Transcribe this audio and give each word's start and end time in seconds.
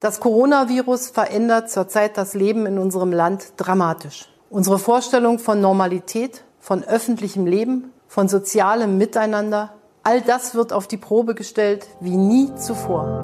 Das 0.00 0.20
Coronavirus 0.20 1.08
verändert 1.08 1.72
zurzeit 1.72 2.16
das 2.16 2.34
Leben 2.34 2.66
in 2.66 2.78
unserem 2.78 3.10
Land 3.10 3.54
dramatisch. 3.56 4.26
Unsere 4.48 4.78
Vorstellung 4.78 5.40
von 5.40 5.60
Normalität, 5.60 6.44
von 6.60 6.84
öffentlichem 6.84 7.46
Leben, 7.46 7.90
von 8.06 8.28
sozialem 8.28 8.96
Miteinander, 8.96 9.74
all 10.04 10.20
das 10.20 10.54
wird 10.54 10.72
auf 10.72 10.86
die 10.86 10.98
Probe 10.98 11.34
gestellt 11.34 11.88
wie 12.00 12.16
nie 12.16 12.54
zuvor. 12.54 13.22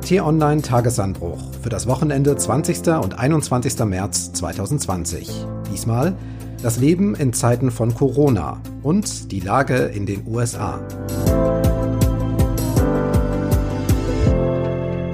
T-Online 0.00 0.62
Tagesanbruch 0.62 1.38
für 1.62 1.68
das 1.68 1.86
Wochenende 1.86 2.36
20. 2.36 2.88
und 3.00 3.16
21. 3.16 3.78
März 3.84 4.32
2020. 4.32 5.30
Diesmal 5.70 6.16
das 6.64 6.78
Leben 6.78 7.14
in 7.14 7.32
Zeiten 7.32 7.70
von 7.70 7.94
Corona 7.94 8.60
und 8.82 9.30
die 9.30 9.38
Lage 9.38 9.76
in 9.76 10.06
den 10.06 10.26
USA. 10.26 10.80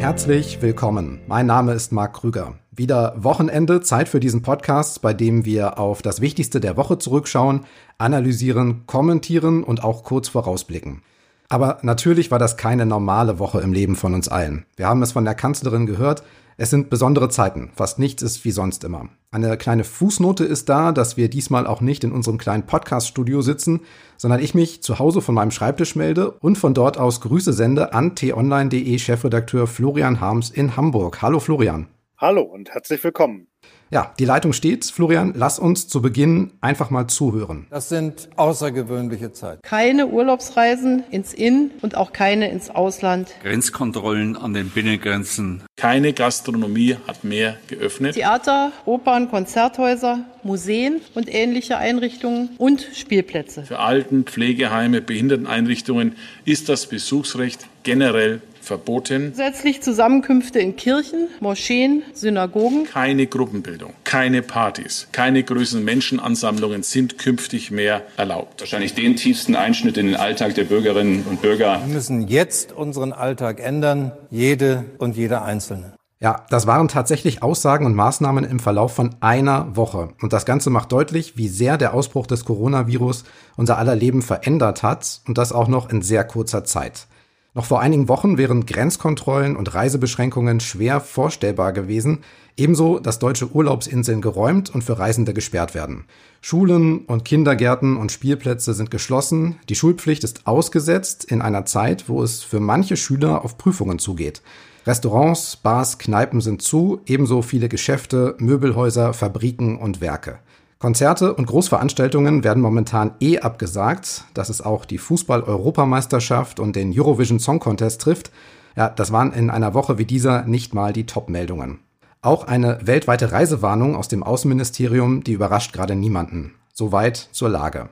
Herzlich 0.09 0.63
willkommen. 0.63 1.21
Mein 1.27 1.45
Name 1.45 1.75
ist 1.75 1.93
Marc 1.93 2.15
Krüger. 2.15 2.55
Wieder 2.71 3.13
Wochenende, 3.19 3.83
Zeit 3.83 4.09
für 4.09 4.21
diesen 4.21 4.41
Podcast, 4.41 5.03
bei 5.03 5.13
dem 5.13 5.45
wir 5.45 5.79
auf 5.79 6.01
das 6.01 6.23
Wichtigste 6.23 6.61
der 6.61 6.79
Woche 6.79 6.97
zurückschauen, 6.97 7.67
analysieren, 7.99 8.87
kommentieren 8.87 9.63
und 9.63 9.85
auch 9.85 10.05
kurz 10.05 10.31
vorausblicken. 10.31 11.03
Aber 11.51 11.77
natürlich 11.83 12.31
war 12.31 12.39
das 12.39 12.57
keine 12.57 12.87
normale 12.87 13.39
Woche 13.39 13.61
im 13.61 13.75
Leben 13.75 13.97
von 13.97 14.15
uns 14.15 14.29
allen. 14.29 14.65
Wir 14.77 14.87
haben 14.87 15.03
es 15.03 15.13
von 15.13 15.27
der 15.27 15.35
Kanzlerin 15.35 15.85
gehört, 15.85 16.23
es 16.61 16.71
sind 16.71 16.91
besondere 16.91 17.29
Zeiten. 17.29 17.71
Fast 17.77 18.01
nichts 18.01 18.21
ist 18.21 18.45
wie 18.45 18.51
sonst 18.51 18.83
immer. 18.83 19.09
Eine 19.31 19.57
kleine 19.57 19.85
Fußnote 19.85 20.45
ist 20.45 20.69
da, 20.69 20.91
dass 20.91 21.17
wir 21.17 21.31
diesmal 21.31 21.69
auch 21.69 21.81
nicht 21.81 22.03
in 22.03 22.11
unserem 22.11 22.37
kleinen 22.37 22.67
Podcast-Studio 22.67 23.43
sitzen, 23.43 23.83
sondern 24.17 24.41
ich 24.41 24.55
mich 24.57 24.83
zu 24.83 24.99
Hause 24.99 25.21
von 25.21 25.37
meinem 25.37 25.53
Schreibtisch 25.53 25.95
melde 25.95 26.33
und 26.33 26.59
von 26.59 26.75
dort 26.75 26.99
aus 26.99 27.21
Grüße 27.21 27.53
sende 27.53 27.95
an 27.95 28.17
t-online.de 28.17 28.99
Chefredakteur 28.99 29.69
Florian 29.69 30.21
Harms 30.21 30.51
in 30.51 30.77
Hamburg. 30.77 31.23
Hallo 31.23 31.39
Florian. 31.39 31.87
Hallo 32.17 32.43
und 32.43 32.71
herzlich 32.71 33.05
willkommen. 33.05 33.47
Ja, 33.91 34.13
die 34.19 34.27
Leitung 34.27 34.53
steht. 34.53 34.85
Florian, 34.85 35.33
lass 35.35 35.59
uns 35.59 35.89
zu 35.89 36.03
Beginn 36.03 36.53
einfach 36.61 36.91
mal 36.91 37.07
zuhören. 37.07 37.67
Das 37.71 37.89
sind 37.89 38.29
außergewöhnliche 38.37 39.33
Zeiten. 39.33 39.63
Keine 39.63 40.09
Urlaubsreisen 40.09 41.05
ins 41.11 41.33
In- 41.33 41.71
und 41.81 41.97
auch 41.97 42.13
keine 42.13 42.51
ins 42.51 42.69
Ausland. 42.69 43.33
Grenzkontrollen 43.43 44.37
an 44.37 44.53
den 44.53 44.69
Binnengrenzen. 44.69 45.63
Keine 45.77 46.13
Gastronomie 46.13 46.97
hat 47.07 47.25
mehr 47.25 47.57
geöffnet. 47.69 48.15
Theater, 48.15 48.73
Opern, 48.85 49.31
Konzerthäuser, 49.31 50.21
Museen 50.43 51.01
und 51.15 51.33
ähnliche 51.33 51.79
Einrichtungen 51.79 52.51
und 52.59 52.87
Spielplätze. 52.95 53.63
Für 53.63 53.79
Alten, 53.79 54.25
Pflegeheime, 54.25 55.01
Behinderteneinrichtungen 55.01 56.17
ist 56.45 56.69
das 56.69 56.87
Besuchsrecht 56.87 57.67
generell 57.85 58.43
verboten. 58.69 59.33
Zusätzlich 59.33 59.83
Zusammenkünfte 59.83 60.61
in 60.61 60.77
Kirchen, 60.77 61.29
Moscheen, 61.41 62.05
Synagogen. 62.13 62.85
Keine 62.85 63.27
Gruppenbildung, 63.27 63.95
keine 64.05 64.43
Partys, 64.43 65.09
keine 65.11 65.43
größeren 65.43 65.85
Menschenansammlungen 65.85 66.85
sind 66.85 67.19
künftig 67.19 67.73
mehr 67.73 68.03
erlaubt. 68.17 68.61
Wahrscheinlich 68.61 68.95
den 68.95 69.17
tiefsten 69.17 69.57
Einschnitt 69.57 69.97
in 69.97 70.07
den 70.07 70.17
Alltag 70.17 70.55
der 70.55 70.65
Bürgerinnen 70.65 71.25
und 71.29 71.43
Bürger. 71.43 71.81
Wir 71.85 71.95
müssen 71.95 72.29
jetzt 72.29 72.73
unseren 72.73 73.13
Alltag 73.13 73.59
ändern, 73.59 74.13
jede 74.31 74.85
und 74.99 75.17
jeder 75.17 75.45
Einzelne. 75.45 75.95
Ja, 76.21 76.45
das 76.51 76.67
waren 76.67 76.89
tatsächlich 76.89 77.45
Aussagen 77.45 77.87
und 77.87 77.95
Maßnahmen 77.95 78.43
im 78.45 78.59
Verlauf 78.59 78.93
von 78.93 79.15
einer 79.21 79.77
Woche. 79.77 80.09
Und 80.21 80.33
das 80.33 80.45
Ganze 80.45 80.69
macht 80.69 80.91
deutlich, 80.91 81.37
wie 81.37 81.47
sehr 81.47 81.79
der 81.79 81.95
Ausbruch 81.95 82.27
des 82.27 82.45
Coronavirus 82.45 83.23
unser 83.57 83.79
aller 83.79 83.95
Leben 83.95 84.21
verändert 84.21 84.83
hat 84.83 85.21
und 85.29 85.39
das 85.39 85.53
auch 85.53 85.69
noch 85.69 85.91
in 85.91 86.03
sehr 86.03 86.25
kurzer 86.25 86.65
Zeit. 86.65 87.07
Noch 87.55 87.65
vor 87.65 87.81
einigen 87.81 88.09
Wochen 88.09 88.37
wären 88.37 88.67
Grenzkontrollen 88.67 89.57
und 89.57 89.75
Reisebeschränkungen 89.75 90.61
schwer 90.61 91.01
vorstellbar 91.01 91.73
gewesen, 91.73 92.21
ebenso 92.57 92.99
dass 92.99 93.19
deutsche 93.19 93.51
Urlaubsinseln 93.51 94.21
geräumt 94.21 94.75
und 94.75 94.85
für 94.85 94.99
Reisende 94.99 95.33
gesperrt 95.33 95.75
werden. 95.75 96.05
Schulen 96.41 97.01
und 97.07 97.25
Kindergärten 97.25 97.97
und 97.97 98.13
Spielplätze 98.13 98.75
sind 98.75 98.91
geschlossen, 98.91 99.59
die 99.69 99.75
Schulpflicht 99.75 100.25
ist 100.25 100.47
ausgesetzt 100.47 101.25
in 101.25 101.41
einer 101.41 101.65
Zeit, 101.65 102.09
wo 102.09 102.23
es 102.23 102.43
für 102.43 102.61
manche 102.61 102.97
Schüler 102.97 103.45
auf 103.45 103.57
Prüfungen 103.57 103.99
zugeht. 103.99 104.43
Restaurants, 104.87 105.57
Bars, 105.57 105.99
Kneipen 105.99 106.41
sind 106.41 106.63
zu, 106.63 107.01
ebenso 107.07 107.43
viele 107.43 107.69
Geschäfte, 107.69 108.37
Möbelhäuser, 108.39 109.13
Fabriken 109.13 109.79
und 109.79 110.01
Werke. 110.01 110.39
Konzerte 110.79 111.35
und 111.35 111.47
Großveranstaltungen 111.47 112.45
werden 112.45 112.63
momentan 112.63 113.11
eh 113.19 113.41
abgesagt, 113.41 114.25
dass 114.35 114.49
es 114.49 114.61
auch 114.61 114.85
die 114.85 114.99
Fußball-Europameisterschaft 114.99 116.61
und 116.61 116.77
den 116.77 116.93
Eurovision 116.97 117.41
Song 117.41 117.59
Contest 117.59 118.01
trifft. 118.01 118.31
Ja, 118.77 118.89
das 118.89 119.11
waren 119.11 119.33
in 119.33 119.51
einer 119.51 119.75
Woche 119.75 119.99
wie 119.99 120.05
dieser 120.05 120.45
nicht 120.45 120.75
mal 120.75 120.93
die 120.93 121.05
Top-Meldungen. 121.05 121.81
Auch 122.23 122.47
eine 122.47 122.79
weltweite 122.85 123.33
Reisewarnung 123.33 123.97
aus 123.97 124.07
dem 124.07 124.23
Außenministerium, 124.23 125.25
die 125.25 125.33
überrascht 125.33 125.73
gerade 125.73 125.97
niemanden. 125.97 126.55
Soweit 126.73 127.17
zur 127.33 127.49
Lage. 127.49 127.89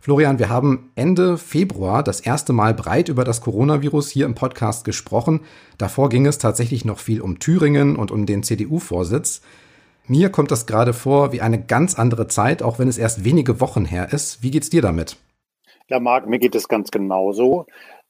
Florian, 0.00 0.38
wir 0.38 0.48
haben 0.48 0.92
Ende 0.94 1.36
Februar 1.36 2.02
das 2.02 2.20
erste 2.20 2.54
Mal 2.54 2.72
breit 2.72 3.10
über 3.10 3.24
das 3.24 3.42
Coronavirus 3.42 4.08
hier 4.08 4.24
im 4.24 4.34
Podcast 4.34 4.86
gesprochen. 4.86 5.40
Davor 5.76 6.08
ging 6.08 6.24
es 6.24 6.38
tatsächlich 6.38 6.86
noch 6.86 7.00
viel 7.00 7.20
um 7.20 7.38
Thüringen 7.38 7.96
und 7.96 8.10
um 8.10 8.24
den 8.24 8.42
CDU-Vorsitz. 8.42 9.42
Mir 10.10 10.28
kommt 10.28 10.50
das 10.50 10.66
gerade 10.66 10.92
vor 10.92 11.30
wie 11.30 11.40
eine 11.40 11.62
ganz 11.62 11.96
andere 11.96 12.26
Zeit, 12.26 12.64
auch 12.64 12.80
wenn 12.80 12.88
es 12.88 12.98
erst 12.98 13.24
wenige 13.24 13.60
Wochen 13.60 13.84
her 13.84 14.08
ist. 14.12 14.42
Wie 14.42 14.50
geht's 14.50 14.68
dir 14.68 14.82
damit? 14.82 15.16
Ja, 15.86 16.00
Marc, 16.00 16.26
mir 16.26 16.40
geht 16.40 16.56
es 16.56 16.66
ganz 16.66 16.90
genauso. 16.90 17.66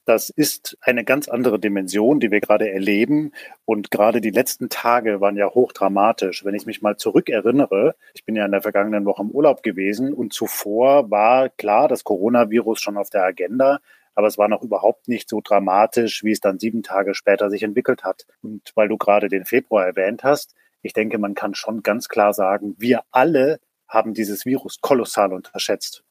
Das 0.07 0.31
ist 0.31 0.79
eine 0.81 1.05
ganz 1.05 1.29
andere 1.29 1.59
Dimension, 1.59 2.19
die 2.19 2.31
wir 2.31 2.41
gerade 2.41 2.71
erleben. 2.71 3.33
Und 3.67 3.91
gerade 3.91 4.23
die 4.23 4.31
letzten 4.31 4.71
Tage 4.71 5.21
waren 5.21 5.37
ja 5.37 5.51
hochdramatisch. 5.51 6.43
Wenn 6.43 6.55
ich 6.55 6.65
mich 6.65 6.81
mal 6.81 6.97
zurückerinnere, 6.97 7.95
ich 8.15 8.25
bin 8.25 8.35
ja 8.35 8.47
in 8.47 8.53
der 8.53 8.63
vergangenen 8.63 9.05
Woche 9.05 9.21
im 9.21 9.31
Urlaub 9.31 9.63
gewesen 9.63 10.15
und 10.15 10.33
zuvor 10.33 11.11
war 11.11 11.51
klar 11.51 11.87
das 11.87 12.03
Coronavirus 12.03 12.81
schon 12.81 12.97
auf 12.97 13.11
der 13.11 13.25
Agenda. 13.25 13.81
Aber 14.15 14.27
es 14.27 14.39
war 14.39 14.49
noch 14.49 14.63
überhaupt 14.63 15.07
nicht 15.07 15.29
so 15.29 15.43
dramatisch, 15.45 16.25
wie 16.25 16.33
es 16.33 16.41
dann 16.41 16.59
sieben 16.59 16.83
Tage 16.83 17.15
später 17.15 17.51
sich 17.51 17.63
entwickelt 17.63 18.05
hat. 18.05 18.27
Und 18.41 18.73
weil 18.75 18.89
du 18.89 18.97
gerade 18.97 19.29
den 19.29 19.45
Februar 19.45 19.85
erwähnt 19.85 20.25
hast, 20.25 20.55
ich 20.83 20.93
denke, 20.93 21.19
man 21.19 21.35
kann 21.35 21.55
schon 21.55 21.83
ganz 21.83 22.09
klar 22.09 22.33
sagen, 22.33 22.75
wir 22.79 23.03
alle 23.11 23.61
haben 23.89 24.15
dieses 24.15 24.47
Virus 24.47 24.81
kolossal 24.81 25.33
unterschätzt. 25.33 26.05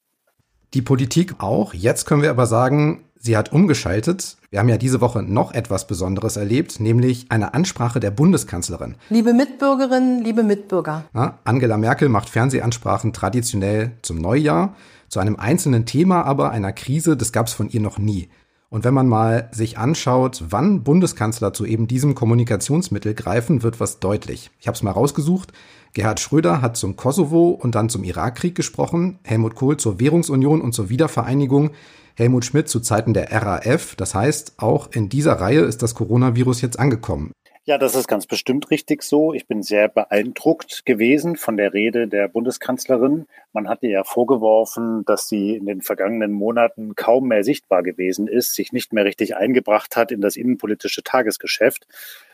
Die 0.73 0.81
Politik 0.81 1.35
auch. 1.39 1.73
Jetzt 1.73 2.05
können 2.05 2.21
wir 2.21 2.29
aber 2.29 2.45
sagen, 2.45 3.05
sie 3.15 3.35
hat 3.35 3.51
umgeschaltet. 3.51 4.37
Wir 4.51 4.59
haben 4.59 4.69
ja 4.69 4.77
diese 4.77 5.01
Woche 5.01 5.23
noch 5.23 5.53
etwas 5.53 5.87
Besonderes 5.87 6.37
erlebt, 6.37 6.79
nämlich 6.79 7.25
eine 7.29 7.53
Ansprache 7.53 7.99
der 7.99 8.11
Bundeskanzlerin. 8.11 8.95
Liebe 9.09 9.33
Mitbürgerinnen, 9.33 10.23
liebe 10.23 10.43
Mitbürger. 10.43 11.05
Ja, 11.15 11.39
Angela 11.43 11.77
Merkel 11.77 12.09
macht 12.09 12.29
Fernsehansprachen 12.29 13.13
traditionell 13.13 13.91
zum 14.03 14.19
Neujahr. 14.19 14.75
Zu 15.07 15.19
einem 15.19 15.37
einzelnen 15.37 15.87
Thema 15.87 16.23
aber 16.23 16.51
einer 16.51 16.71
Krise, 16.71 17.17
das 17.17 17.31
gab 17.31 17.47
es 17.47 17.53
von 17.53 17.69
ihr 17.69 17.81
noch 17.81 17.97
nie. 17.97 18.29
Und 18.69 18.83
wenn 18.83 18.93
man 18.93 19.07
mal 19.07 19.49
sich 19.51 19.79
anschaut, 19.79 20.43
wann 20.49 20.83
Bundeskanzler 20.83 21.53
zu 21.53 21.65
eben 21.65 21.87
diesem 21.87 22.13
Kommunikationsmittel 22.13 23.15
greifen, 23.15 23.63
wird 23.63 23.79
was 23.79 23.99
deutlich. 23.99 24.51
Ich 24.59 24.67
habe 24.67 24.75
es 24.75 24.83
mal 24.83 24.91
rausgesucht. 24.91 25.51
Gerhard 25.93 26.19
Schröder 26.19 26.61
hat 26.61 26.77
zum 26.77 26.95
Kosovo 26.95 27.49
und 27.49 27.73
dann 27.73 27.89
zum 27.89 28.03
Irakkrieg 28.03 28.53
gesprochen, 28.53 29.17
Helmut 29.23 29.55
Kohl 29.55 29.77
zur 29.77 29.99
Währungsunion 29.99 30.61
und 30.61 30.73
zur 30.73 30.89
Wiedervereinigung, 30.89 31.71
Helmut 32.15 32.45
Schmidt 32.45 32.69
zu 32.69 32.79
Zeiten 32.79 33.15
der 33.15 33.31
RAF. 33.31 33.95
Das 33.95 34.13
heißt, 34.13 34.53
auch 34.57 34.91
in 34.91 35.09
dieser 35.09 35.33
Reihe 35.33 35.61
ist 35.61 35.81
das 35.81 35.95
Coronavirus 35.95 36.61
jetzt 36.61 36.77
angekommen. 36.77 37.31
Ja, 37.69 37.77
das 37.77 37.93
ist 37.93 38.07
ganz 38.07 38.25
bestimmt 38.25 38.71
richtig 38.71 39.03
so. 39.03 39.31
Ich 39.31 39.45
bin 39.45 39.61
sehr 39.61 39.89
beeindruckt 39.89 40.87
gewesen 40.87 41.35
von 41.35 41.55
der 41.55 41.71
Rede 41.71 42.07
der 42.07 42.27
Bundeskanzlerin. 42.27 43.27
Man 43.53 43.69
hat 43.69 43.83
ihr 43.83 43.91
ja 43.91 44.03
vorgeworfen, 44.03 45.05
dass 45.05 45.27
sie 45.27 45.53
in 45.53 45.67
den 45.67 45.83
vergangenen 45.83 46.31
Monaten 46.31 46.95
kaum 46.95 47.27
mehr 47.27 47.43
sichtbar 47.43 47.83
gewesen 47.83 48.27
ist, 48.27 48.55
sich 48.55 48.71
nicht 48.71 48.91
mehr 48.91 49.05
richtig 49.05 49.35
eingebracht 49.35 49.95
hat 49.97 50.11
in 50.11 50.19
das 50.19 50.35
innenpolitische 50.35 51.03
Tagesgeschäft, 51.03 51.85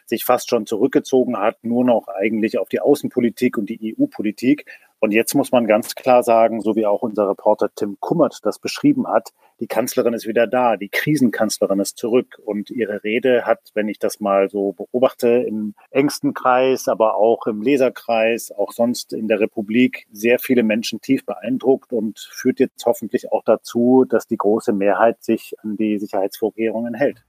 sich 0.06 0.24
fast 0.24 0.50
schon 0.50 0.66
zurückgezogen 0.66 1.38
hat, 1.38 1.66
nur 1.66 1.84
noch 1.84 2.08
eigentlich 2.08 2.58
auf 2.58 2.70
die 2.70 2.80
Außenpolitik 2.80 3.58
und 3.58 3.68
die 3.68 3.98
EU-Politik. 4.00 4.66
Und 5.00 5.12
jetzt 5.12 5.36
muss 5.36 5.52
man 5.52 5.68
ganz 5.68 5.96
klar 5.96 6.24
sagen, 6.24 6.62
so 6.62 6.76
wie 6.76 6.86
auch 6.86 7.02
unser 7.02 7.30
Reporter 7.30 7.70
Tim 7.76 7.98
Kummert 8.00 8.40
das 8.44 8.60
beschrieben 8.60 9.08
hat, 9.08 9.34
die 9.60 9.68
Kanzlerin 9.68 10.14
ist 10.14 10.28
wieder 10.28 10.48
da, 10.48 10.78
die 10.78 10.90
Krisenkanzlerin 10.90 11.80
ist 11.80 11.98
zurück 11.98 12.40
und 12.44 12.70
ihre 12.70 13.04
Rede 13.04 13.46
hat, 13.46 13.60
wenn 13.74 13.88
ich 13.88 14.00
das 14.00 14.20
mal 14.20 14.50
so 14.50 14.74
beobachte, 14.74 15.30
im 15.30 15.76
engsten 15.92 16.34
Kreis, 16.34 16.88
aber 16.88 17.16
auch 17.16 17.48
im 17.48 17.62
Leserkreis, 17.62 18.52
auch 18.52 18.72
sonst 18.72 19.14
in 19.14 19.28
der 19.28 19.40
Republik 19.40 20.08
sehr 20.12 20.40
viele 20.40 20.64
Menschen 20.64 21.02
tief 21.02 21.26
beeindruckt 21.26 21.94
und 21.94 22.20
führt 22.20 22.60
jetzt 22.60 22.86
hoffentlich 22.86 23.32
auch 23.32 23.44
dazu, 23.46 24.06
dass 24.08 24.28
die 24.28 24.38
große 24.38 24.74
Mehrheit 24.74 25.24
sich 25.24 25.54
an 25.62 25.78
die 25.78 26.00
Sicherheitsvorkehrungen 26.00 26.94
hält. 26.94 27.24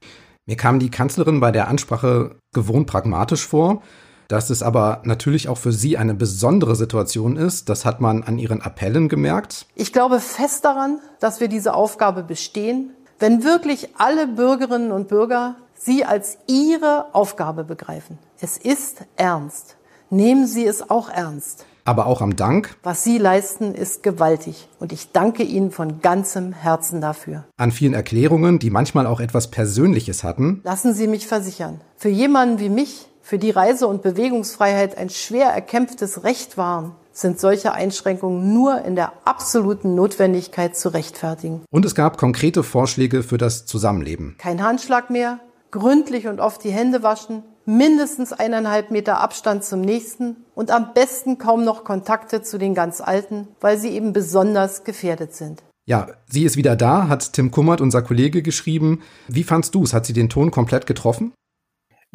Mir 0.47 0.57
kam 0.57 0.79
die 0.79 0.91
Kanzlerin 0.91 1.41
bei 1.41 1.51
der 1.51 1.69
Ansprache 1.69 2.37
gewohnt 2.53 2.87
pragmatisch 2.87 3.47
vor. 3.47 3.83
Dass 4.29 4.51
es 4.51 4.63
aber 4.63 5.03
natürlich 5.05 5.49
auch 5.49 5.59
für 5.59 5.73
sie 5.73 5.97
eine 5.97 6.15
besondere 6.15 6.77
Situation 6.77 7.37
ist, 7.37 7.69
das 7.69 7.85
hat 7.85 8.01
man 8.01 8.23
an 8.23 8.39
ihren 8.39 8.63
Appellen 8.63 9.09
gemerkt. 9.09 9.67
Ich 9.75 9.93
glaube 9.93 10.21
fest 10.21 10.65
daran, 10.65 11.01
dass 11.21 11.41
wir 11.41 11.49
diese 11.49 11.75
Aufgabe 11.75 12.23
bestehen, 12.23 12.91
wenn 13.19 13.45
wirklich 13.45 13.89
alle 13.97 14.27
Bürgerinnen 14.27 14.93
und 14.93 15.09
Bürger 15.09 15.57
Sie 15.79 16.05
als 16.05 16.39
Ihre 16.47 17.15
Aufgabe 17.15 17.63
begreifen. 17.63 18.19
Es 18.41 18.57
ist 18.57 19.05
ernst. 19.17 19.77
Nehmen 20.09 20.47
Sie 20.47 20.65
es 20.65 20.91
auch 20.91 21.11
ernst. 21.11 21.67
Aber 21.85 22.07
auch 22.07 22.21
am 22.21 22.35
Dank. 22.35 22.77
Was 22.83 23.05
Sie 23.05 23.19
leisten, 23.19 23.75
ist 23.75 24.03
gewaltig. 24.03 24.69
Und 24.81 24.93
ich 24.93 25.13
danke 25.13 25.45
Ihnen 25.45 25.71
von 25.71 26.01
ganzem 26.01 26.53
Herzen 26.53 27.01
dafür. 27.01 27.45
An 27.57 27.71
vielen 27.71 27.95
Erklärungen, 27.95 28.59
die 28.59 28.71
manchmal 28.71 29.07
auch 29.07 29.21
etwas 29.21 29.51
Persönliches 29.51 30.25
hatten. 30.25 30.61
Lassen 30.65 30.95
Sie 30.95 31.07
mich 31.07 31.27
versichern. 31.27 31.81
Für 31.97 32.09
jemanden 32.09 32.59
wie 32.59 32.71
mich, 32.71 33.07
für 33.27 33.39
die 33.39 33.51
Reise- 33.51 33.89
und 33.89 34.03
Bewegungsfreiheit 34.03 34.97
ein 34.97 35.11
schwer 35.11 35.49
erkämpftes 35.49 36.23
Recht 36.23 36.57
waren, 36.57 36.93
sind 37.11 37.41
solche 37.41 37.73
Einschränkungen 37.73 38.55
nur 38.55 38.85
in 38.85 38.95
der 38.95 39.15
absoluten 39.25 39.97
Notwendigkeit 39.97 40.77
zu 40.77 40.91
rechtfertigen. 40.91 41.63
Und 41.73 41.85
es 41.85 41.97
gab 41.97 42.19
konkrete 42.19 42.63
Vorschläge 42.63 43.25
für 43.25 43.37
das 43.37 43.67
Zusammenleben. 43.67 44.37
Kein 44.39 44.63
Handschlag 44.63 45.11
mehr, 45.11 45.41
gründlich 45.73 46.29
und 46.29 46.39
oft 46.39 46.63
die 46.63 46.71
Hände 46.71 47.03
waschen, 47.03 47.43
mindestens 47.65 48.33
eineinhalb 48.33 48.93
Meter 48.93 49.21
Abstand 49.21 49.65
zum 49.65 49.81
nächsten 49.81 50.37
und 50.55 50.71
am 50.71 50.95
besten 50.95 51.37
kaum 51.37 51.65
noch 51.65 51.83
Kontakte 51.83 52.43
zu 52.43 52.59
den 52.59 52.77
ganz 52.77 53.01
Alten, 53.01 53.49
weil 53.61 53.77
sie 53.77 53.89
eben 53.89 54.13
besonders 54.13 54.85
gefährdet 54.85 55.35
sind. 55.35 55.65
Ja, 55.85 56.07
sie 56.31 56.45
ist 56.45 56.57
wieder 56.57 56.77
da, 56.77 57.09
hat 57.09 57.33
Tim 57.33 57.51
Kummert, 57.51 57.81
unser 57.81 58.03
Kollege, 58.03 58.43
geschrieben. 58.43 59.03
Wie 59.27 59.43
fandst 59.43 59.75
du 59.75 59.83
es? 59.83 59.95
Hat 59.95 60.07
sie 60.07 60.13
den 60.13 60.29
Ton 60.29 60.53
komplett 60.53 60.87
getroffen? 60.87 61.33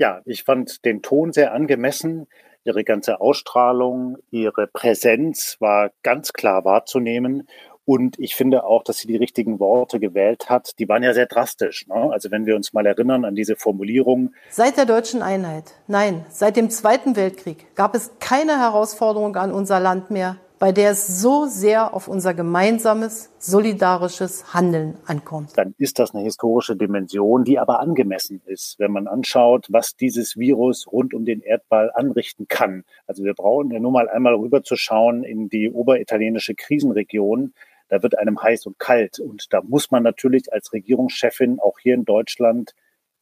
Ja, 0.01 0.19
ich 0.25 0.45
fand 0.45 0.83
den 0.83 1.03
Ton 1.03 1.31
sehr 1.31 1.53
angemessen. 1.53 2.25
Ihre 2.63 2.83
ganze 2.83 3.21
Ausstrahlung, 3.21 4.17
ihre 4.31 4.65
Präsenz 4.65 5.57
war 5.59 5.91
ganz 6.01 6.33
klar 6.33 6.65
wahrzunehmen. 6.65 7.47
Und 7.85 8.17
ich 8.17 8.33
finde 8.33 8.63
auch, 8.63 8.83
dass 8.83 8.97
sie 8.97 9.07
die 9.07 9.15
richtigen 9.15 9.59
Worte 9.59 9.99
gewählt 9.99 10.49
hat. 10.49 10.79
Die 10.79 10.89
waren 10.89 11.03
ja 11.03 11.13
sehr 11.13 11.27
drastisch. 11.27 11.85
Ne? 11.85 12.09
Also 12.11 12.31
wenn 12.31 12.47
wir 12.47 12.55
uns 12.55 12.73
mal 12.73 12.87
erinnern 12.87 13.25
an 13.25 13.35
diese 13.35 13.55
Formulierung. 13.55 14.33
Seit 14.49 14.75
der 14.75 14.85
deutschen 14.85 15.21
Einheit, 15.21 15.65
nein, 15.85 16.25
seit 16.29 16.57
dem 16.57 16.71
Zweiten 16.71 17.15
Weltkrieg 17.15 17.75
gab 17.75 17.93
es 17.93 18.09
keine 18.19 18.57
Herausforderung 18.57 19.35
an 19.35 19.51
unser 19.51 19.79
Land 19.79 20.09
mehr, 20.09 20.37
bei 20.61 20.71
der 20.71 20.91
es 20.91 21.07
so 21.19 21.47
sehr 21.47 21.95
auf 21.95 22.07
unser 22.07 22.35
gemeinsames, 22.35 23.31
solidarisches 23.39 24.53
Handeln 24.53 24.95
ankommt. 25.07 25.57
Dann 25.57 25.73
ist 25.79 25.97
das 25.97 26.13
eine 26.13 26.23
historische 26.23 26.75
Dimension, 26.75 27.43
die 27.43 27.57
aber 27.57 27.79
angemessen 27.79 28.43
ist, 28.45 28.77
wenn 28.77 28.91
man 28.91 29.07
anschaut, 29.07 29.65
was 29.71 29.95
dieses 29.95 30.37
Virus 30.37 30.85
rund 30.85 31.15
um 31.15 31.25
den 31.25 31.41
Erdball 31.41 31.89
anrichten 31.95 32.47
kann. 32.47 32.83
Also 33.07 33.23
wir 33.23 33.33
brauchen 33.33 33.71
ja 33.71 33.79
nur 33.79 33.91
mal 33.91 34.07
einmal 34.07 34.35
rüberzuschauen 34.35 35.23
in 35.23 35.49
die 35.49 35.71
oberitalienische 35.71 36.53
Krisenregion 36.53 37.55
da 37.87 38.01
wird 38.03 38.17
einem 38.17 38.41
heiß 38.41 38.67
und 38.67 38.79
kalt. 38.79 39.19
Und 39.19 39.51
da 39.51 39.61
muss 39.63 39.91
man 39.91 40.03
natürlich 40.03 40.53
als 40.53 40.71
Regierungschefin 40.71 41.59
auch 41.59 41.77
hier 41.79 41.95
in 41.95 42.05
Deutschland 42.05 42.73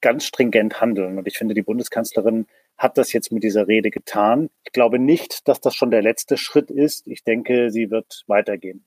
ganz 0.01 0.25
stringent 0.25 0.81
handeln. 0.81 1.17
Und 1.17 1.25
ich 1.25 1.37
finde, 1.37 1.55
die 1.55 1.63
Bundeskanzlerin 1.63 2.47
hat 2.79 2.97
das 2.97 3.13
jetzt 3.13 3.31
mit 3.31 3.43
dieser 3.43 3.67
Rede 3.67 3.91
getan. 3.91 4.49
Ich 4.63 4.71
glaube 4.71 4.97
nicht, 4.97 5.47
dass 5.47 5.59
das 5.59 5.75
schon 5.75 5.91
der 5.91 6.01
letzte 6.01 6.37
Schritt 6.37 6.71
ist. 6.71 7.05
Ich 7.07 7.23
denke, 7.23 7.69
sie 7.69 7.91
wird 7.91 8.23
weitergehen. 8.27 8.85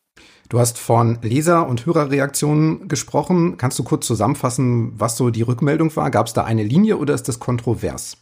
Du 0.48 0.58
hast 0.58 0.78
von 0.78 1.18
Leser- 1.22 1.68
und 1.68 1.86
Hörerreaktionen 1.86 2.88
gesprochen. 2.88 3.56
Kannst 3.58 3.78
du 3.78 3.84
kurz 3.84 4.06
zusammenfassen, 4.06 4.92
was 4.98 5.16
so 5.16 5.30
die 5.30 5.42
Rückmeldung 5.42 5.94
war? 5.94 6.10
Gab 6.10 6.26
es 6.26 6.32
da 6.32 6.44
eine 6.44 6.62
Linie 6.62 6.96
oder 6.96 7.14
ist 7.14 7.28
das 7.28 7.38
kontrovers? 7.38 8.16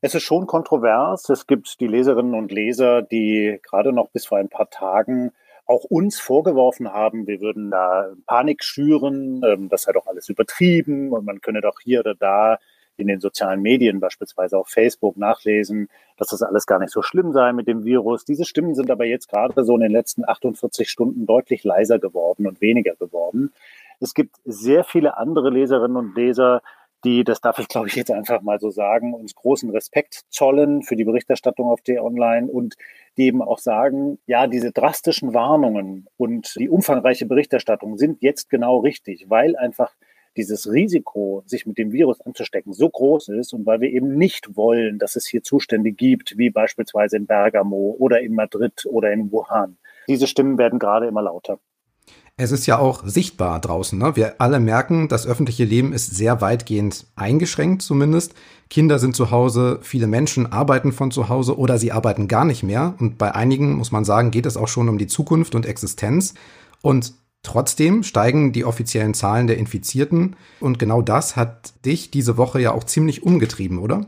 Es 0.00 0.14
ist 0.14 0.24
schon 0.24 0.46
kontrovers. 0.46 1.28
Es 1.28 1.46
gibt 1.46 1.80
die 1.80 1.86
Leserinnen 1.86 2.34
und 2.34 2.50
Leser, 2.50 3.02
die 3.02 3.58
gerade 3.62 3.92
noch 3.92 4.10
bis 4.10 4.26
vor 4.26 4.38
ein 4.38 4.48
paar 4.48 4.70
Tagen 4.70 5.30
auch 5.64 5.84
uns 5.84 6.18
vorgeworfen 6.18 6.92
haben, 6.92 7.26
wir 7.28 7.40
würden 7.40 7.70
da 7.70 8.12
Panik 8.26 8.64
schüren, 8.64 9.42
ähm, 9.44 9.68
das 9.68 9.82
sei 9.82 9.92
doch 9.92 10.06
alles 10.06 10.28
übertrieben 10.28 11.12
und 11.12 11.24
man 11.24 11.40
könne 11.40 11.60
doch 11.60 11.78
hier 11.80 12.00
oder 12.00 12.14
da 12.16 12.58
in 12.96 13.06
den 13.06 13.20
sozialen 13.20 13.62
Medien, 13.62 14.00
beispielsweise 14.00 14.58
auf 14.58 14.68
Facebook, 14.68 15.16
nachlesen, 15.16 15.88
dass 16.16 16.28
das 16.28 16.42
alles 16.42 16.66
gar 16.66 16.78
nicht 16.78 16.92
so 16.92 17.02
schlimm 17.02 17.32
sei 17.32 17.52
mit 17.52 17.66
dem 17.66 17.84
Virus. 17.84 18.24
Diese 18.24 18.44
Stimmen 18.44 18.74
sind 18.74 18.90
aber 18.90 19.04
jetzt 19.04 19.28
gerade 19.28 19.64
so 19.64 19.74
in 19.74 19.80
den 19.80 19.92
letzten 19.92 20.28
48 20.28 20.88
Stunden 20.88 21.26
deutlich 21.26 21.64
leiser 21.64 21.98
geworden 21.98 22.46
und 22.46 22.60
weniger 22.60 22.94
geworden. 22.94 23.52
Es 24.00 24.14
gibt 24.14 24.36
sehr 24.44 24.84
viele 24.84 25.16
andere 25.16 25.50
Leserinnen 25.50 25.96
und 25.96 26.16
Leser, 26.16 26.62
die, 27.04 27.24
das 27.24 27.40
darf 27.40 27.58
ich 27.58 27.68
glaube 27.68 27.88
ich 27.88 27.96
jetzt 27.96 28.10
einfach 28.10 28.42
mal 28.42 28.60
so 28.60 28.70
sagen, 28.70 29.14
uns 29.14 29.34
großen 29.34 29.70
Respekt 29.70 30.22
zollen 30.28 30.82
für 30.82 30.96
die 30.96 31.04
Berichterstattung 31.04 31.68
auf 31.68 31.80
T-Online 31.80 32.46
und 32.46 32.76
die 33.16 33.26
eben 33.26 33.42
auch 33.42 33.58
sagen, 33.58 34.18
ja, 34.26 34.46
diese 34.46 34.72
drastischen 34.72 35.34
Warnungen 35.34 36.06
und 36.16 36.54
die 36.56 36.68
umfangreiche 36.68 37.26
Berichterstattung 37.26 37.98
sind 37.98 38.22
jetzt 38.22 38.50
genau 38.50 38.78
richtig, 38.78 39.26
weil 39.28 39.56
einfach 39.56 39.92
dieses 40.36 40.70
Risiko, 40.70 41.42
sich 41.46 41.66
mit 41.66 41.78
dem 41.78 41.92
Virus 41.92 42.20
anzustecken, 42.20 42.72
so 42.72 42.88
groß 42.88 43.28
ist 43.28 43.52
und 43.52 43.66
weil 43.66 43.80
wir 43.80 43.90
eben 43.90 44.16
nicht 44.16 44.56
wollen, 44.56 44.98
dass 44.98 45.16
es 45.16 45.26
hier 45.26 45.42
Zustände 45.42 45.92
gibt, 45.92 46.38
wie 46.38 46.50
beispielsweise 46.50 47.16
in 47.16 47.26
Bergamo 47.26 47.96
oder 47.98 48.20
in 48.20 48.34
Madrid 48.34 48.86
oder 48.86 49.12
in 49.12 49.30
Wuhan. 49.30 49.76
Diese 50.08 50.26
Stimmen 50.26 50.58
werden 50.58 50.78
gerade 50.78 51.06
immer 51.06 51.22
lauter. 51.22 51.58
Es 52.38 52.50
ist 52.50 52.66
ja 52.66 52.78
auch 52.78 53.02
sichtbar 53.04 53.60
draußen. 53.60 53.98
Ne? 53.98 54.16
Wir 54.16 54.36
alle 54.38 54.58
merken, 54.58 55.08
das 55.08 55.26
öffentliche 55.26 55.64
Leben 55.64 55.92
ist 55.92 56.16
sehr 56.16 56.40
weitgehend 56.40 57.06
eingeschränkt 57.14 57.82
zumindest. 57.82 58.34
Kinder 58.70 58.98
sind 58.98 59.14
zu 59.14 59.30
Hause, 59.30 59.78
viele 59.82 60.06
Menschen 60.06 60.50
arbeiten 60.50 60.92
von 60.92 61.10
zu 61.10 61.28
Hause 61.28 61.58
oder 61.58 61.78
sie 61.78 61.92
arbeiten 61.92 62.28
gar 62.28 62.46
nicht 62.46 62.62
mehr. 62.62 62.94
Und 62.98 63.18
bei 63.18 63.34
einigen, 63.34 63.74
muss 63.74 63.92
man 63.92 64.04
sagen, 64.04 64.30
geht 64.30 64.46
es 64.46 64.56
auch 64.56 64.68
schon 64.68 64.88
um 64.88 64.96
die 64.96 65.06
Zukunft 65.06 65.54
und 65.54 65.66
Existenz. 65.66 66.32
Und 66.80 67.12
trotzdem 67.42 68.02
steigen 68.02 68.52
die 68.52 68.64
offiziellen 68.64 69.14
Zahlen 69.14 69.46
der 69.46 69.58
Infizierten. 69.58 70.36
Und 70.60 70.78
genau 70.78 71.02
das 71.02 71.36
hat 71.36 71.72
dich 71.84 72.10
diese 72.10 72.36
Woche 72.36 72.60
ja 72.60 72.72
auch 72.72 72.84
ziemlich 72.84 73.22
umgetrieben, 73.22 73.78
oder? 73.78 74.06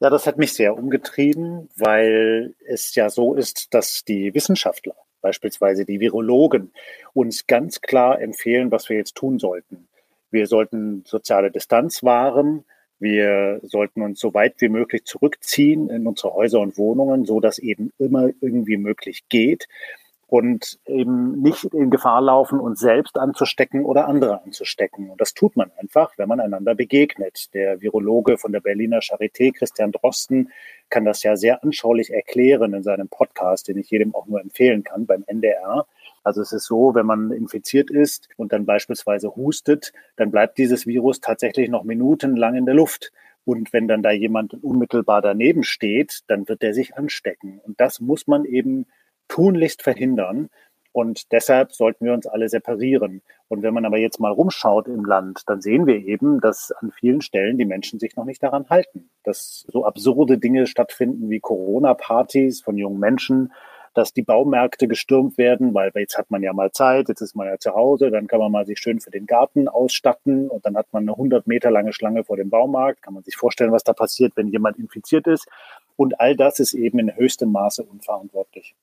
Ja, 0.00 0.10
das 0.10 0.26
hat 0.26 0.38
mich 0.38 0.52
sehr 0.52 0.76
umgetrieben, 0.76 1.68
weil 1.76 2.54
es 2.66 2.94
ja 2.94 3.10
so 3.10 3.34
ist, 3.34 3.72
dass 3.72 4.04
die 4.04 4.34
Wissenschaftler 4.34 4.94
beispielsweise 5.24 5.86
die 5.86 6.00
Virologen, 6.00 6.70
uns 7.14 7.46
ganz 7.46 7.80
klar 7.80 8.20
empfehlen, 8.20 8.70
was 8.70 8.90
wir 8.90 8.98
jetzt 8.98 9.14
tun 9.14 9.38
sollten. 9.38 9.88
Wir 10.30 10.46
sollten 10.46 11.02
soziale 11.06 11.50
Distanz 11.50 12.04
wahren. 12.04 12.64
Wir 12.98 13.60
sollten 13.62 14.02
uns 14.02 14.20
so 14.20 14.34
weit 14.34 14.56
wie 14.58 14.68
möglich 14.68 15.04
zurückziehen 15.04 15.88
in 15.88 16.06
unsere 16.06 16.34
Häuser 16.34 16.60
und 16.60 16.76
Wohnungen, 16.76 17.24
so 17.24 17.40
dass 17.40 17.58
eben 17.58 17.90
immer 17.98 18.28
irgendwie 18.42 18.76
möglich 18.76 19.24
geht 19.30 19.66
und 20.26 20.78
eben 20.86 21.40
nicht 21.42 21.64
in 21.64 21.90
Gefahr 21.90 22.20
laufen, 22.20 22.60
uns 22.60 22.80
selbst 22.80 23.18
anzustecken 23.18 23.84
oder 23.84 24.08
andere 24.08 24.42
anzustecken. 24.42 25.10
Und 25.10 25.20
das 25.20 25.34
tut 25.34 25.56
man 25.56 25.70
einfach, 25.78 26.12
wenn 26.16 26.28
man 26.28 26.40
einander 26.40 26.74
begegnet. 26.74 27.52
Der 27.54 27.80
Virologe 27.80 28.38
von 28.38 28.52
der 28.52 28.60
Berliner 28.60 28.98
Charité, 28.98 29.52
Christian 29.52 29.92
Drosten, 29.92 30.50
kann 30.90 31.04
das 31.04 31.22
ja 31.22 31.36
sehr 31.36 31.62
anschaulich 31.62 32.12
erklären 32.12 32.74
in 32.74 32.82
seinem 32.82 33.08
Podcast, 33.08 33.68
den 33.68 33.78
ich 33.78 33.90
jedem 33.90 34.14
auch 34.14 34.26
nur 34.26 34.40
empfehlen 34.40 34.84
kann 34.84 35.06
beim 35.06 35.24
NDR. 35.26 35.86
Also 36.22 36.40
es 36.40 36.52
ist 36.52 36.64
so, 36.64 36.94
wenn 36.94 37.06
man 37.06 37.30
infiziert 37.30 37.90
ist 37.90 38.28
und 38.36 38.52
dann 38.52 38.64
beispielsweise 38.64 39.36
hustet, 39.36 39.92
dann 40.16 40.30
bleibt 40.30 40.58
dieses 40.58 40.86
Virus 40.86 41.20
tatsächlich 41.20 41.68
noch 41.68 41.84
minutenlang 41.84 42.54
in 42.54 42.66
der 42.66 42.74
Luft. 42.74 43.12
Und 43.44 43.74
wenn 43.74 43.88
dann 43.88 44.02
da 44.02 44.10
jemand 44.10 44.54
unmittelbar 44.64 45.20
daneben 45.20 45.64
steht, 45.64 46.20
dann 46.28 46.48
wird 46.48 46.62
der 46.62 46.72
sich 46.72 46.96
anstecken. 46.96 47.60
Und 47.62 47.78
das 47.78 48.00
muss 48.00 48.26
man 48.26 48.46
eben 48.46 48.86
tunlichst 49.28 49.82
verhindern. 49.82 50.48
Und 50.92 51.32
deshalb 51.32 51.72
sollten 51.72 52.04
wir 52.04 52.12
uns 52.12 52.26
alle 52.26 52.48
separieren. 52.48 53.22
Und 53.48 53.62
wenn 53.62 53.74
man 53.74 53.84
aber 53.84 53.98
jetzt 53.98 54.20
mal 54.20 54.30
rumschaut 54.30 54.86
im 54.86 55.04
Land, 55.04 55.42
dann 55.46 55.60
sehen 55.60 55.86
wir 55.86 55.96
eben, 55.96 56.40
dass 56.40 56.70
an 56.70 56.92
vielen 56.92 57.20
Stellen 57.20 57.58
die 57.58 57.64
Menschen 57.64 57.98
sich 57.98 58.14
noch 58.14 58.24
nicht 58.24 58.42
daran 58.42 58.70
halten. 58.70 59.10
Dass 59.24 59.66
so 59.72 59.84
absurde 59.84 60.38
Dinge 60.38 60.66
stattfinden 60.68 61.30
wie 61.30 61.40
Corona-Partys 61.40 62.62
von 62.62 62.76
jungen 62.78 63.00
Menschen, 63.00 63.52
dass 63.94 64.12
die 64.12 64.22
Baumärkte 64.22 64.88
gestürmt 64.88 65.38
werden, 65.38 65.72
weil 65.72 65.90
jetzt 65.94 66.18
hat 66.18 66.30
man 66.30 66.42
ja 66.42 66.52
mal 66.52 66.72
Zeit, 66.72 67.08
jetzt 67.08 67.20
ist 67.20 67.34
man 67.34 67.46
ja 67.46 67.58
zu 67.58 67.74
Hause, 67.74 68.10
dann 68.10 68.26
kann 68.26 68.40
man 68.40 68.52
mal 68.52 68.66
sich 68.66 68.78
schön 68.78 69.00
für 69.00 69.10
den 69.10 69.26
Garten 69.26 69.68
ausstatten 69.68 70.48
und 70.50 70.66
dann 70.66 70.76
hat 70.76 70.86
man 70.92 71.04
eine 71.04 71.12
100 71.12 71.46
Meter 71.46 71.70
lange 71.70 71.92
Schlange 71.92 72.24
vor 72.24 72.36
dem 72.36 72.50
Baumarkt. 72.50 73.02
Kann 73.02 73.14
man 73.14 73.22
sich 73.22 73.36
vorstellen, 73.36 73.72
was 73.72 73.84
da 73.84 73.92
passiert, 73.92 74.32
wenn 74.36 74.48
jemand 74.48 74.78
infiziert 74.78 75.26
ist. 75.26 75.48
Und 75.96 76.20
all 76.20 76.36
das 76.36 76.58
ist 76.58 76.74
eben 76.74 76.98
in 76.98 77.16
höchstem 77.16 77.52
Maße 77.52 77.84
unverantwortlich. 77.84 78.74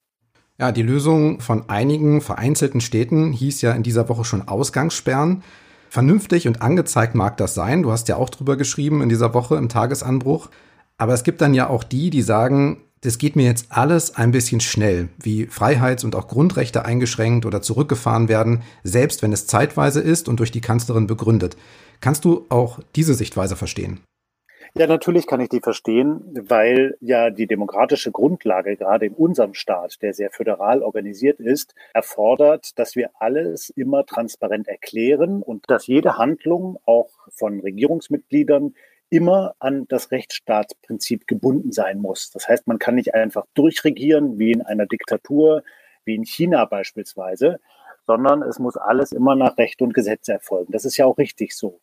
Ja, 0.59 0.71
die 0.71 0.83
Lösung 0.83 1.39
von 1.39 1.69
einigen 1.69 2.21
vereinzelten 2.21 2.81
Städten 2.81 3.31
hieß 3.31 3.61
ja 3.61 3.71
in 3.71 3.83
dieser 3.83 4.09
Woche 4.09 4.25
schon 4.25 4.47
Ausgangssperren. 4.47 5.43
Vernünftig 5.89 6.47
und 6.47 6.61
angezeigt 6.61 7.15
mag 7.15 7.37
das 7.37 7.53
sein. 7.53 7.83
Du 7.83 7.91
hast 7.91 8.07
ja 8.07 8.15
auch 8.15 8.29
drüber 8.29 8.57
geschrieben 8.57 9.01
in 9.01 9.09
dieser 9.09 9.33
Woche 9.33 9.55
im 9.55 9.69
Tagesanbruch. 9.69 10.49
Aber 10.97 11.13
es 11.13 11.23
gibt 11.23 11.41
dann 11.41 11.53
ja 11.53 11.67
auch 11.67 11.83
die, 11.83 12.11
die 12.11 12.21
sagen, 12.21 12.83
das 13.01 13.17
geht 13.17 13.35
mir 13.35 13.45
jetzt 13.45 13.65
alles 13.69 14.15
ein 14.15 14.31
bisschen 14.31 14.61
schnell, 14.61 15.09
wie 15.19 15.47
Freiheits- 15.47 16.03
und 16.03 16.15
auch 16.15 16.27
Grundrechte 16.27 16.85
eingeschränkt 16.85 17.47
oder 17.47 17.63
zurückgefahren 17.63 18.29
werden, 18.29 18.61
selbst 18.83 19.23
wenn 19.23 19.33
es 19.33 19.47
zeitweise 19.47 19.99
ist 19.99 20.29
und 20.29 20.39
durch 20.39 20.51
die 20.51 20.61
Kanzlerin 20.61 21.07
begründet. 21.07 21.57
Kannst 21.99 22.25
du 22.25 22.45
auch 22.49 22.79
diese 22.95 23.15
Sichtweise 23.15 23.55
verstehen? 23.55 24.01
Ja, 24.73 24.87
natürlich 24.87 25.27
kann 25.27 25.41
ich 25.41 25.49
die 25.49 25.59
verstehen, 25.59 26.21
weil 26.47 26.95
ja 27.01 27.29
die 27.29 27.45
demokratische 27.45 28.11
Grundlage 28.11 28.77
gerade 28.77 29.05
in 29.05 29.13
unserem 29.13 29.53
Staat, 29.53 30.01
der 30.01 30.13
sehr 30.13 30.29
föderal 30.31 30.81
organisiert 30.81 31.41
ist, 31.41 31.75
erfordert, 31.93 32.79
dass 32.79 32.95
wir 32.95 33.09
alles 33.19 33.69
immer 33.69 34.05
transparent 34.05 34.69
erklären 34.69 35.43
und 35.43 35.69
dass 35.69 35.87
jede 35.87 36.17
Handlung 36.17 36.79
auch 36.85 37.09
von 37.31 37.59
Regierungsmitgliedern 37.59 38.73
immer 39.09 39.55
an 39.59 39.87
das 39.89 40.09
Rechtsstaatsprinzip 40.11 41.27
gebunden 41.27 41.73
sein 41.73 41.99
muss. 41.99 42.31
Das 42.31 42.47
heißt, 42.47 42.65
man 42.67 42.79
kann 42.79 42.95
nicht 42.95 43.13
einfach 43.13 43.45
durchregieren 43.53 44.39
wie 44.39 44.53
in 44.53 44.61
einer 44.61 44.85
Diktatur, 44.85 45.63
wie 46.05 46.15
in 46.15 46.23
China 46.23 46.63
beispielsweise, 46.63 47.59
sondern 48.07 48.41
es 48.41 48.57
muss 48.57 48.77
alles 48.77 49.11
immer 49.11 49.35
nach 49.35 49.57
Recht 49.57 49.81
und 49.81 49.93
Gesetz 49.93 50.29
erfolgen. 50.29 50.71
Das 50.71 50.85
ist 50.85 50.95
ja 50.95 51.05
auch 51.05 51.17
richtig 51.17 51.53
so. 51.55 51.81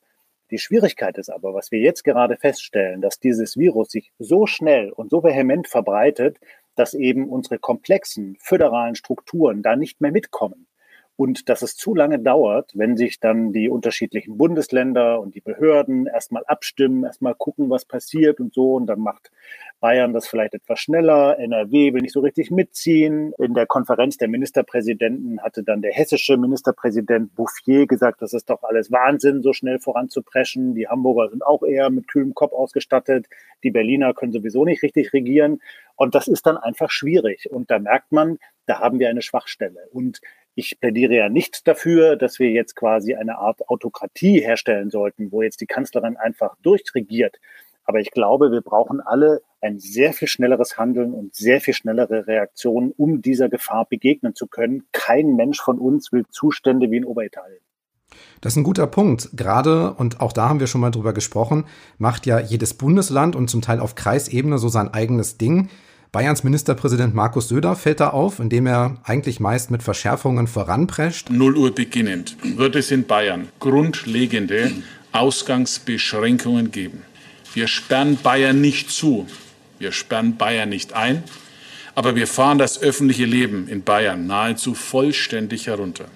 Die 0.51 0.59
Schwierigkeit 0.59 1.19
ist 1.19 1.29
aber, 1.29 1.53
was 1.53 1.71
wir 1.71 1.81
jetzt 1.81 2.05
gerade 2.05 2.37
feststellen, 2.37 3.01
dass 3.01 3.19
dieses 3.19 3.57
Virus 3.57 3.91
sich 3.91 4.13
so 4.19 4.47
schnell 4.47 4.91
und 4.91 5.11
so 5.11 5.23
vehement 5.23 5.69
verbreitet, 5.69 6.39
dass 6.75 6.95
eben 6.95 7.29
unsere 7.29 7.59
komplexen 7.59 8.37
föderalen 8.41 8.95
Strukturen 8.95 9.63
da 9.63 9.77
nicht 9.77 10.01
mehr 10.01 10.13
mitkommen 10.13 10.68
und 11.19 11.49
dass 11.49 11.63
es 11.63 11.75
zu 11.75 11.97
lange 11.97 12.21
dauert, 12.21 12.71
wenn 12.77 12.97
sich 12.97 13.19
dann 13.19 13.53
die 13.53 13.69
unterschiedlichen 13.69 14.39
Bundesländer 14.39 15.21
und 15.21 15.35
die 15.35 15.41
Behörden 15.41 16.07
erstmal 16.07 16.45
abstimmen, 16.47 17.03
erstmal 17.03 17.35
gucken, 17.35 17.71
was 17.71 17.85
passiert 17.85 18.39
und 18.39 18.55
so. 18.55 18.75
Und 18.75 18.87
dann 18.87 19.01
macht 19.01 19.33
Bayern 19.81 20.13
das 20.13 20.29
vielleicht 20.29 20.55
etwas 20.55 20.79
schneller. 20.79 21.37
NRW 21.41 21.93
will 21.93 22.03
nicht 22.03 22.13
so 22.13 22.21
richtig 22.21 22.53
mitziehen. 22.53 23.33
In 23.39 23.55
der 23.55 23.67
Konferenz 23.67 24.17
der 24.17 24.29
Ministerpräsidenten 24.29 25.41
hatte 25.43 25.65
dann 25.65 25.83
der 25.83 25.91
hessische 25.93 26.37
Ministerpräsident 26.37 27.35
Bouffier 27.35 27.89
gesagt, 27.89 28.23
das 28.23 28.33
ist 28.33 28.49
doch 28.49 28.63
alles 28.63 28.93
Wahnsinn, 28.93 29.43
so 29.43 29.53
schnell 29.53 29.81
voranzupreschen. 29.81 30.77
Die 30.77 30.87
Hamburger 30.87 31.31
sind 31.31 31.45
auch 31.45 31.65
eher 31.65 31.91
mit 31.91 32.07
kühlem 32.07 32.33
Kopf 32.33 32.53
ausgestattet. 32.53 33.27
Die 33.65 33.73
Berliner 33.73 34.15
können 34.15 34.31
sowieso 34.31 34.65
nicht 34.65 34.85
richtig 34.85 35.13
regieren. 35.13 35.63
Und 35.97 36.15
das 36.15 36.29
ist 36.29 36.47
dann 36.47 36.59
einfach 36.59 36.93
schwierig. 36.93 37.51
Und 37.51 37.73
da 37.73 37.81
merkt 37.81 38.13
man, 38.13 38.39
da 38.67 38.79
haben 38.79 39.01
wir 39.01 39.09
eine 39.09 39.23
Schwachstelle. 39.23 39.89
Und 39.91 40.21
ich 40.59 40.81
plädiere 40.81 41.15
ja 41.15 41.29
nicht 41.29 41.69
dafür, 41.69 42.17
dass 42.17 42.41
wir 42.41 42.51
jetzt 42.51 42.75
quasi 42.75 43.15
eine 43.15 43.39
Art 43.39 43.69
Autokratie 43.69 44.41
herstellen 44.41 44.91
sollten, 44.91 45.31
wo 45.31 45.41
jetzt 45.43 45.61
die 45.61 45.67
Kanzlerin 45.67 46.17
einfach 46.17 46.57
durchregiert. 46.63 47.37
Aber 47.85 48.01
ich 48.01 48.11
glaube, 48.11 48.51
wir 48.51 48.61
brauchen 48.61 49.01
alle 49.01 49.41
ein 49.61 49.79
sehr 49.79 50.13
viel 50.13 50.27
schnelleres 50.27 50.77
Handeln 50.77 51.15
und 51.15 51.37
sehr 51.37 51.61
viel 51.61 51.75
schnellere 51.75 52.27
Reaktionen, 52.27 52.93
um 52.97 53.23
dieser 53.23 53.49
Gefahr 53.49 53.87
begegnen 53.89 54.35
zu 54.35 54.49
können. 54.49 54.83
Kein 54.91 55.37
Mensch 55.37 55.61
von 55.61 55.79
uns 55.79 56.11
will 56.11 56.27
Zustände 56.29 56.91
wie 56.91 56.97
in 56.97 57.05
Oberitalien. 57.05 57.61
Das 58.41 58.55
ist 58.55 58.57
ein 58.57 58.65
guter 58.65 58.89
Punkt. 58.89 59.31
Gerade, 59.35 59.95
und 59.95 60.21
auch 60.21 60.33
da 60.33 60.49
haben 60.49 60.59
wir 60.59 60.67
schon 60.67 60.81
mal 60.81 60.91
drüber 60.91 61.13
gesprochen, 61.13 61.67
macht 61.99 62.27
ja 62.27 62.41
jedes 62.41 62.75
Bundesland 62.75 63.37
und 63.37 63.49
zum 63.49 63.63
Teil 63.63 63.79
auf 63.79 63.95
Kreisebene 63.95 64.59
so 64.59 64.69
sein 64.69 64.93
eigenes 64.93 65.39
Ding. 65.39 65.71
Bayerns 66.11 66.43
Ministerpräsident 66.43 67.15
Markus 67.15 67.49
Söder 67.49 67.77
fällt 67.77 68.01
da 68.01 68.09
auf, 68.09 68.39
indem 68.39 68.67
er 68.67 68.97
eigentlich 69.05 69.41
meist 69.41 69.71
mit 69.71 69.83
Verschärfungen 69.83 70.47
voranprescht. 70.47 71.29
0 71.29 71.57
Uhr 71.57 71.75
beginnend 71.75 72.39
wird 72.43 72.77
es 72.77 72.91
in 72.91 73.07
Bayern 73.07 73.49
grundlegende 73.61 74.73
Ausgangsbeschränkungen 75.13 76.71
geben. 76.71 77.03
Wir 77.53 77.69
sperren 77.69 78.17
Bayern 78.23 78.63
nicht 78.63 78.91
zu, 78.91 79.27
wir 79.79 79.93
sperren 79.93 80.39
Bayern 80.39 80.71
nicht 80.71 80.95
ein, 80.95 81.25
aber 81.95 82.17
wir 82.17 82.27
fahren 82.27 82.57
das 82.57 82.81
öffentliche 82.81 83.27
Leben 83.27 83.69
in 83.69 83.83
Bayern 83.83 84.27
nahezu 84.27 84.73
vollständig 84.73 85.67
herunter. 85.67 86.07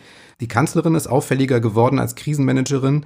Die 0.41 0.49
Kanzlerin 0.49 0.95
ist 0.95 1.07
auffälliger 1.07 1.61
geworden 1.61 1.99
als 1.99 2.15
Krisenmanagerin. 2.15 3.05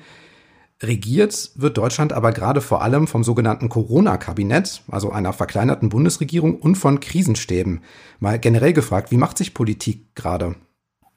Regiert 0.83 1.53
wird 1.55 1.79
Deutschland 1.79 2.13
aber 2.13 2.33
gerade 2.33 2.61
vor 2.61 2.83
allem 2.83 3.07
vom 3.07 3.25
sogenannten 3.25 3.71
Corona-Kabinett, 3.71 4.83
also 4.91 5.11
einer 5.11 5.33
verkleinerten 5.33 5.89
Bundesregierung 5.89 6.61
und 6.61 6.77
von 6.77 7.01
Krisenstäben. 7.01 7.83
Mal 8.21 8.39
generell 8.39 8.75
gefragt, 8.75 9.11
wie 9.11 9.17
macht 9.17 9.39
sich 9.39 9.55
Politik 9.55 10.15
gerade? 10.15 10.55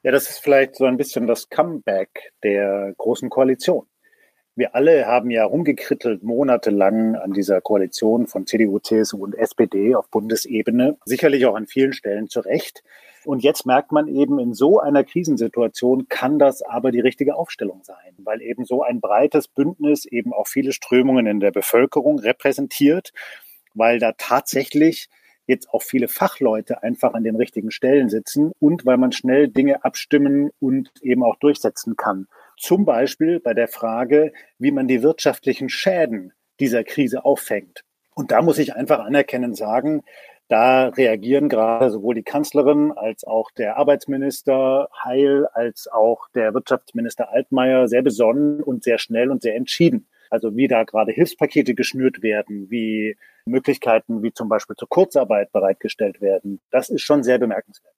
Ja, 0.02 0.12
das 0.12 0.30
ist 0.30 0.38
vielleicht 0.38 0.76
so 0.76 0.86
ein 0.86 0.96
bisschen 0.96 1.26
das 1.26 1.50
Comeback 1.50 2.32
der 2.42 2.94
Großen 2.96 3.28
Koalition. 3.28 3.86
Wir 4.56 4.74
alle 4.74 5.06
haben 5.06 5.30
ja 5.30 5.44
rumgekrittelt 5.44 6.24
monatelang 6.24 7.14
an 7.14 7.32
dieser 7.32 7.60
Koalition 7.60 8.26
von 8.26 8.46
CDU, 8.46 8.80
CSU 8.80 9.22
und 9.22 9.36
SPD 9.36 9.94
auf 9.94 10.10
Bundesebene, 10.10 10.98
sicherlich 11.04 11.46
auch 11.46 11.54
an 11.54 11.68
vielen 11.68 11.92
Stellen 11.92 12.28
zu 12.28 12.40
Recht. 12.40 12.82
Und 13.24 13.44
jetzt 13.44 13.64
merkt 13.64 13.92
man 13.92 14.08
eben, 14.08 14.38
in 14.38 14.52
so 14.52 14.80
einer 14.80 15.04
Krisensituation 15.04 16.08
kann 16.08 16.38
das 16.38 16.62
aber 16.62 16.90
die 16.90 17.00
richtige 17.00 17.36
Aufstellung 17.36 17.82
sein, 17.84 18.14
weil 18.18 18.42
eben 18.42 18.64
so 18.64 18.82
ein 18.82 19.00
breites 19.00 19.46
Bündnis 19.46 20.04
eben 20.04 20.32
auch 20.32 20.48
viele 20.48 20.72
Strömungen 20.72 21.26
in 21.26 21.38
der 21.38 21.52
Bevölkerung 21.52 22.18
repräsentiert, 22.18 23.12
weil 23.74 23.98
da 23.98 24.12
tatsächlich 24.18 25.08
jetzt 25.46 25.70
auch 25.70 25.82
viele 25.82 26.08
Fachleute 26.08 26.82
einfach 26.82 27.14
an 27.14 27.24
den 27.24 27.36
richtigen 27.36 27.70
Stellen 27.70 28.08
sitzen 28.08 28.52
und 28.58 28.86
weil 28.86 28.96
man 28.96 29.12
schnell 29.12 29.48
Dinge 29.48 29.84
abstimmen 29.84 30.50
und 30.58 30.90
eben 31.02 31.22
auch 31.22 31.36
durchsetzen 31.36 31.96
kann. 31.96 32.26
Zum 32.60 32.84
Beispiel 32.84 33.40
bei 33.40 33.54
der 33.54 33.68
Frage, 33.68 34.34
wie 34.58 34.70
man 34.70 34.86
die 34.86 35.02
wirtschaftlichen 35.02 35.70
Schäden 35.70 36.34
dieser 36.60 36.84
Krise 36.84 37.24
auffängt. 37.24 37.84
Und 38.14 38.32
da 38.32 38.42
muss 38.42 38.58
ich 38.58 38.74
einfach 38.74 38.98
anerkennen 38.98 39.54
sagen, 39.54 40.02
da 40.48 40.88
reagieren 40.88 41.48
gerade 41.48 41.88
sowohl 41.88 42.16
die 42.16 42.22
Kanzlerin 42.22 42.92
als 42.92 43.24
auch 43.24 43.50
der 43.52 43.78
Arbeitsminister 43.78 44.90
Heil 45.02 45.46
als 45.54 45.88
auch 45.90 46.28
der 46.34 46.52
Wirtschaftsminister 46.52 47.30
Altmaier 47.30 47.88
sehr 47.88 48.02
besonnen 48.02 48.62
und 48.62 48.84
sehr 48.84 48.98
schnell 48.98 49.30
und 49.30 49.40
sehr 49.40 49.56
entschieden. 49.56 50.06
Also 50.28 50.54
wie 50.54 50.68
da 50.68 50.84
gerade 50.84 51.12
Hilfspakete 51.12 51.74
geschnürt 51.74 52.22
werden, 52.22 52.70
wie 52.70 53.16
Möglichkeiten 53.46 54.22
wie 54.22 54.34
zum 54.34 54.50
Beispiel 54.50 54.76
zur 54.76 54.88
Kurzarbeit 54.90 55.50
bereitgestellt 55.50 56.20
werden. 56.20 56.60
Das 56.70 56.90
ist 56.90 57.00
schon 57.00 57.22
sehr 57.22 57.38
bemerkenswert. 57.38 57.89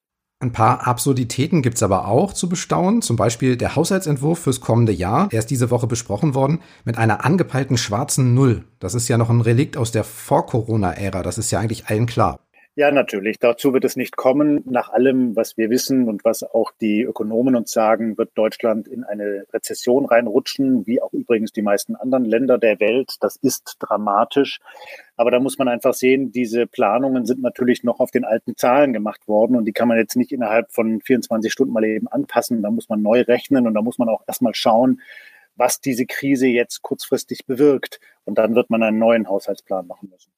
Ein 0.42 0.50
paar 0.50 0.88
Absurditäten 0.88 1.62
gibt's 1.62 1.84
aber 1.84 2.08
auch 2.08 2.32
zu 2.32 2.48
bestaunen. 2.48 3.00
Zum 3.00 3.14
Beispiel 3.14 3.56
der 3.56 3.76
Haushaltsentwurf 3.76 4.40
fürs 4.40 4.60
kommende 4.60 4.90
Jahr. 4.90 5.28
Er 5.30 5.38
ist 5.38 5.50
diese 5.50 5.70
Woche 5.70 5.86
besprochen 5.86 6.34
worden 6.34 6.58
mit 6.84 6.98
einer 6.98 7.24
angepeilten 7.24 7.76
schwarzen 7.76 8.34
Null. 8.34 8.64
Das 8.80 8.94
ist 8.94 9.06
ja 9.06 9.18
noch 9.18 9.30
ein 9.30 9.40
Relikt 9.40 9.76
aus 9.76 9.92
der 9.92 10.02
Vor-Corona-Ära. 10.02 11.22
Das 11.22 11.38
ist 11.38 11.52
ja 11.52 11.60
eigentlich 11.60 11.86
allen 11.86 12.06
klar. 12.06 12.40
Ja, 12.74 12.90
natürlich. 12.90 13.38
Dazu 13.38 13.74
wird 13.74 13.84
es 13.84 13.96
nicht 13.96 14.16
kommen. 14.16 14.62
Nach 14.64 14.88
allem, 14.88 15.36
was 15.36 15.58
wir 15.58 15.68
wissen 15.68 16.08
und 16.08 16.24
was 16.24 16.42
auch 16.42 16.72
die 16.80 17.02
Ökonomen 17.02 17.54
uns 17.54 17.70
sagen, 17.70 18.16
wird 18.16 18.30
Deutschland 18.34 18.88
in 18.88 19.04
eine 19.04 19.44
Rezession 19.52 20.06
reinrutschen, 20.06 20.86
wie 20.86 21.02
auch 21.02 21.12
übrigens 21.12 21.52
die 21.52 21.60
meisten 21.60 21.96
anderen 21.96 22.24
Länder 22.24 22.56
der 22.56 22.80
Welt. 22.80 23.16
Das 23.20 23.36
ist 23.36 23.76
dramatisch. 23.78 24.58
Aber 25.16 25.30
da 25.30 25.38
muss 25.38 25.58
man 25.58 25.68
einfach 25.68 25.92
sehen, 25.92 26.32
diese 26.32 26.66
Planungen 26.66 27.26
sind 27.26 27.42
natürlich 27.42 27.84
noch 27.84 28.00
auf 28.00 28.10
den 28.10 28.24
alten 28.24 28.56
Zahlen 28.56 28.94
gemacht 28.94 29.28
worden 29.28 29.54
und 29.56 29.66
die 29.66 29.72
kann 29.72 29.88
man 29.88 29.98
jetzt 29.98 30.16
nicht 30.16 30.32
innerhalb 30.32 30.72
von 30.72 31.02
24 31.02 31.52
Stunden 31.52 31.74
mal 31.74 31.84
eben 31.84 32.08
anpassen. 32.08 32.62
Da 32.62 32.70
muss 32.70 32.88
man 32.88 33.02
neu 33.02 33.20
rechnen 33.20 33.66
und 33.66 33.74
da 33.74 33.82
muss 33.82 33.98
man 33.98 34.08
auch 34.08 34.22
erstmal 34.26 34.54
schauen, 34.54 35.02
was 35.56 35.82
diese 35.82 36.06
Krise 36.06 36.46
jetzt 36.46 36.80
kurzfristig 36.80 37.44
bewirkt. 37.44 38.00
Und 38.24 38.38
dann 38.38 38.54
wird 38.54 38.70
man 38.70 38.82
einen 38.82 38.98
neuen 38.98 39.28
Haushaltsplan 39.28 39.86
machen 39.86 40.08
müssen. 40.08 40.32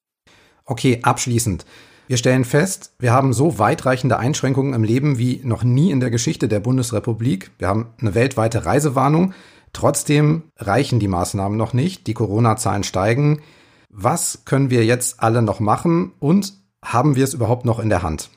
Okay, 0.64 0.98
abschließend. 1.00 1.64
Wir 2.06 2.18
stellen 2.18 2.44
fest, 2.44 2.94
wir 2.98 3.14
haben 3.14 3.32
so 3.32 3.58
weitreichende 3.58 4.18
Einschränkungen 4.18 4.74
im 4.74 4.84
Leben 4.84 5.18
wie 5.18 5.40
noch 5.42 5.64
nie 5.64 5.90
in 5.90 6.00
der 6.00 6.10
Geschichte 6.10 6.48
der 6.48 6.60
Bundesrepublik. 6.60 7.50
Wir 7.56 7.68
haben 7.68 7.94
eine 7.98 8.14
weltweite 8.14 8.66
Reisewarnung. 8.66 9.32
Trotzdem 9.72 10.50
reichen 10.58 11.00
die 11.00 11.08
Maßnahmen 11.08 11.56
noch 11.56 11.72
nicht. 11.72 12.06
Die 12.06 12.12
Corona-Zahlen 12.12 12.84
steigen. 12.84 13.40
Was 13.88 14.44
können 14.44 14.68
wir 14.68 14.84
jetzt 14.84 15.22
alle 15.22 15.40
noch 15.40 15.60
machen 15.60 16.12
und 16.20 16.52
haben 16.84 17.16
wir 17.16 17.24
es 17.24 17.32
überhaupt 17.32 17.64
noch 17.64 17.78
in 17.78 17.88
der 17.88 18.02
Hand? 18.02 18.28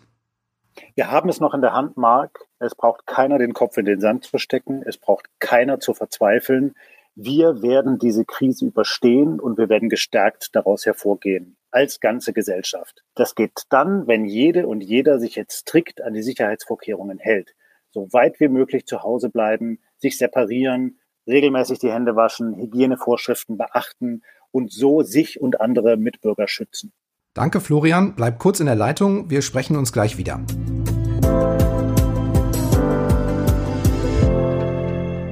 Wir 0.95 1.11
haben 1.11 1.27
es 1.27 1.41
noch 1.41 1.53
in 1.53 1.61
der 1.61 1.73
Hand, 1.73 1.97
Marc. 1.97 2.39
Es 2.59 2.73
braucht 2.73 3.05
keiner 3.05 3.37
den 3.37 3.53
Kopf 3.53 3.75
in 3.75 3.85
den 3.85 3.99
Sand 3.99 4.23
zu 4.23 4.37
stecken. 4.37 4.81
Es 4.85 4.97
braucht 4.97 5.25
keiner 5.39 5.81
zu 5.81 5.93
verzweifeln. 5.93 6.73
Wir 7.15 7.61
werden 7.61 7.99
diese 7.99 8.23
Krise 8.23 8.65
überstehen 8.65 9.41
und 9.41 9.57
wir 9.57 9.67
werden 9.67 9.89
gestärkt 9.89 10.55
daraus 10.55 10.85
hervorgehen 10.85 11.56
als 11.71 11.99
ganze 11.99 12.33
Gesellschaft. 12.33 13.03
Das 13.15 13.35
geht 13.35 13.63
dann, 13.69 14.07
wenn 14.07 14.25
jede 14.25 14.67
und 14.67 14.81
jeder 14.81 15.19
sich 15.19 15.35
jetzt 15.35 15.59
strikt 15.59 16.01
an 16.01 16.13
die 16.13 16.23
Sicherheitsvorkehrungen 16.23 17.19
hält. 17.19 17.53
So 17.91 18.07
weit 18.11 18.39
wie 18.39 18.47
möglich 18.47 18.85
zu 18.85 19.03
Hause 19.03 19.29
bleiben, 19.29 19.79
sich 19.97 20.17
separieren, 20.17 20.99
regelmäßig 21.27 21.79
die 21.79 21.91
Hände 21.91 22.15
waschen, 22.15 22.55
Hygienevorschriften 22.55 23.57
beachten 23.57 24.21
und 24.51 24.71
so 24.71 25.01
sich 25.01 25.41
und 25.41 25.61
andere 25.61 25.97
Mitbürger 25.97 26.47
schützen. 26.47 26.93
Danke, 27.33 27.59
Florian. 27.61 28.15
Bleib 28.15 28.39
kurz 28.39 28.59
in 28.59 28.65
der 28.65 28.75
Leitung. 28.75 29.29
Wir 29.29 29.41
sprechen 29.41 29.75
uns 29.75 29.93
gleich 29.93 30.17
wieder. 30.17 30.41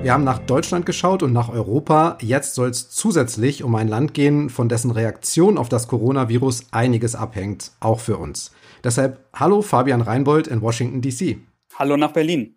Wir 0.06 0.14
haben 0.14 0.24
nach 0.24 0.38
Deutschland 0.38 0.86
geschaut 0.86 1.24
und 1.24 1.34
nach 1.34 1.50
Europa. 1.50 2.20
Jetzt 2.22 2.54
soll 2.54 2.70
es 2.70 2.92
zusätzlich 2.92 3.64
um 3.64 3.74
ein 3.74 3.88
Land 3.88 4.14
gehen, 4.14 4.52
von 4.52 4.70
dessen 4.70 4.92
Reaktion 4.92 5.58
auf 5.58 5.68
das 5.68 5.88
Coronavirus 5.88 6.68
einiges 6.70 7.16
abhängt, 7.16 7.72
auch 7.80 8.00
für 8.00 8.18
uns. 8.18 8.52
Deshalb 8.84 9.26
hallo 9.34 9.64
Fabian 9.64 10.02
Reinbold 10.02 10.46
in 10.46 10.62
Washington, 10.62 11.02
DC. 11.02 11.40
Hallo 11.80 11.98
nach 11.98 12.12
Berlin. 12.12 12.54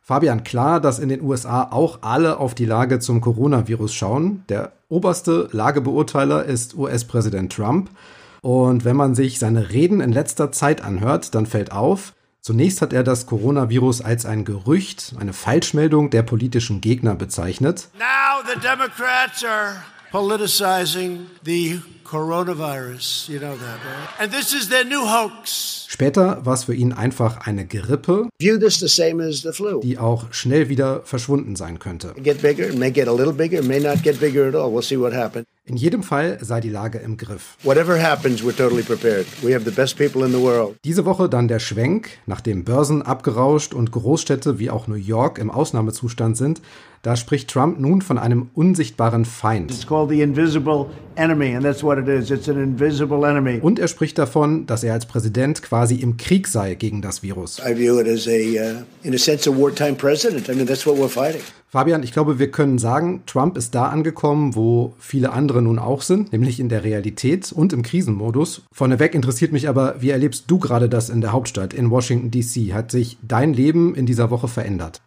Fabian, 0.00 0.42
klar, 0.42 0.80
dass 0.80 0.98
in 0.98 1.08
den 1.08 1.22
USA 1.22 1.68
auch 1.70 2.00
alle 2.02 2.38
auf 2.38 2.52
die 2.52 2.66
Lage 2.66 2.98
zum 2.98 3.20
Coronavirus 3.20 3.94
schauen. 3.94 4.42
Der 4.48 4.72
oberste 4.88 5.50
Lagebeurteiler 5.52 6.44
ist 6.44 6.74
US-Präsident 6.74 7.52
Trump. 7.52 7.90
Und 8.40 8.84
wenn 8.84 8.96
man 8.96 9.14
sich 9.14 9.38
seine 9.38 9.70
Reden 9.70 10.00
in 10.00 10.10
letzter 10.10 10.50
Zeit 10.50 10.82
anhört, 10.82 11.36
dann 11.36 11.46
fällt 11.46 11.70
auf, 11.70 12.12
zunächst 12.42 12.82
hat 12.82 12.92
er 12.92 13.04
das 13.04 13.26
Coronavirus 13.26 14.02
als 14.02 14.26
ein 14.26 14.44
Gerücht, 14.44 15.14
eine 15.18 15.32
Falschmeldung 15.32 16.10
der 16.10 16.22
politischen 16.22 16.80
Gegner 16.80 17.14
bezeichnet. 17.14 17.88
Now 17.98 18.42
the 18.46 18.60
Democrats 18.60 19.44
are 19.44 19.82
politicizing 20.10 21.26
the 21.44 21.80
coronavirus. 22.12 23.28
You 23.28 23.38
know 23.38 23.56
that, 23.56 23.78
right? 23.84 24.20
And 24.20 24.32
this 24.32 24.52
is 24.52 24.68
their 24.68 24.84
new 24.84 25.02
hoax. 25.06 25.86
Später 25.88 26.44
war 26.44 26.54
es 26.54 26.64
für 26.64 26.74
ihn 26.74 26.92
einfach 26.92 27.46
eine 27.46 27.66
Grippe, 27.66 28.28
View 28.38 28.58
this 28.58 28.78
the 28.80 28.88
same 28.88 29.22
as 29.22 29.42
the 29.42 29.52
flu. 29.52 29.80
die 29.80 29.98
auch 29.98 30.26
schnell 30.32 30.68
wieder 30.68 31.00
verschwunden 31.04 31.56
sein 31.56 31.78
könnte. 31.78 32.14
Get 32.22 32.42
bigger, 32.42 32.68
it 32.68 32.78
may 32.78 32.90
get 32.90 33.08
a 33.08 33.12
little 33.12 33.32
bigger, 33.32 33.58
it 33.60 33.66
may 33.66 33.80
not 33.80 34.02
get 34.02 34.20
bigger 34.20 34.46
at 34.48 34.54
all. 34.54 34.70
We'll 34.70 34.82
see 34.82 34.98
what 34.98 35.12
happens. 35.12 35.46
In 35.64 35.76
jedem 35.76 36.02
Fall 36.02 36.38
sei 36.40 36.60
die 36.60 36.70
Lage 36.70 36.98
im 36.98 37.16
Griff. 37.16 37.56
Whatever 37.62 38.02
happens, 38.02 38.42
we're 38.42 38.56
totally 38.56 38.82
prepared. 38.82 39.26
We 39.42 39.54
have 39.54 39.64
the 39.64 39.70
best 39.70 39.96
people 39.96 40.24
in 40.26 40.32
the 40.32 40.40
world. 40.40 40.76
Diese 40.84 41.04
Woche 41.04 41.28
dann 41.28 41.46
der 41.46 41.60
Schwenk, 41.60 42.10
nachdem 42.26 42.64
Börsen 42.64 43.02
abgerauscht 43.02 43.72
und 43.72 43.92
Großstädte 43.92 44.58
wie 44.58 44.70
auch 44.70 44.88
New 44.88 44.96
York 44.96 45.38
im 45.38 45.50
Ausnahmezustand 45.50 46.36
sind, 46.36 46.60
da 47.02 47.16
spricht 47.16 47.50
Trump 47.50 47.78
nun 47.80 48.00
von 48.02 48.18
einem 48.18 48.50
unsichtbaren 48.54 49.24
Feind. 49.24 49.70
It's 49.70 49.86
called 49.86 50.10
the 50.10 50.22
invisible 50.22 50.86
enemy, 51.16 51.54
and 51.54 51.64
that's 51.64 51.82
what 51.82 51.98
it 51.98 52.08
is. 52.08 52.30
It's 52.30 52.48
an 52.48 52.62
invisible 52.62 53.28
enemy. 53.28 53.60
Und 53.60 53.78
er 53.78 53.88
spricht 53.88 54.18
davon, 54.18 54.66
dass 54.66 54.84
er 54.84 54.92
als 54.92 55.06
Präsident 55.06 55.62
quasi 55.62 55.96
im 55.96 56.16
Krieg 56.16 56.48
sei 56.48 56.74
gegen 56.74 57.02
das 57.02 57.22
Virus. 57.22 57.58
I 57.58 57.76
view 57.76 57.98
it 58.00 58.08
as 58.08 58.26
a, 58.26 58.30
uh, 58.30 58.82
in 59.02 59.14
a 59.14 59.18
sense, 59.18 59.48
a 59.48 59.56
wartime 59.56 59.94
president. 59.94 60.48
I 60.48 60.54
mean, 60.54 60.66
that's 60.66 60.86
what 60.86 60.96
we're 60.96 61.08
fighting. 61.08 61.42
Fabian, 61.72 62.02
ich 62.02 62.12
glaube, 62.12 62.38
wir 62.38 62.50
können 62.50 62.76
sagen, 62.76 63.22
Trump 63.24 63.56
ist 63.56 63.74
da 63.74 63.86
angekommen, 63.86 64.54
wo 64.54 64.94
viele 64.98 65.32
andere 65.32 65.62
nun 65.62 65.78
auch 65.78 66.02
sind, 66.02 66.30
nämlich 66.30 66.60
in 66.60 66.68
der 66.68 66.84
Realität 66.84 67.50
und 67.50 67.72
im 67.72 67.82
Krisenmodus. 67.82 68.60
Vorneweg 68.72 69.14
interessiert 69.14 69.52
mich 69.52 69.70
aber, 69.70 69.94
wie 70.00 70.10
erlebst 70.10 70.44
du 70.48 70.58
gerade 70.58 70.90
das 70.90 71.08
in 71.08 71.22
der 71.22 71.32
Hauptstadt, 71.32 71.72
in 71.72 71.90
Washington, 71.90 72.30
DC? 72.30 72.74
Hat 72.74 72.90
sich 72.90 73.16
dein 73.26 73.54
Leben 73.54 73.94
in 73.94 74.04
dieser 74.04 74.30
Woche 74.30 74.48
verändert? 74.48 75.00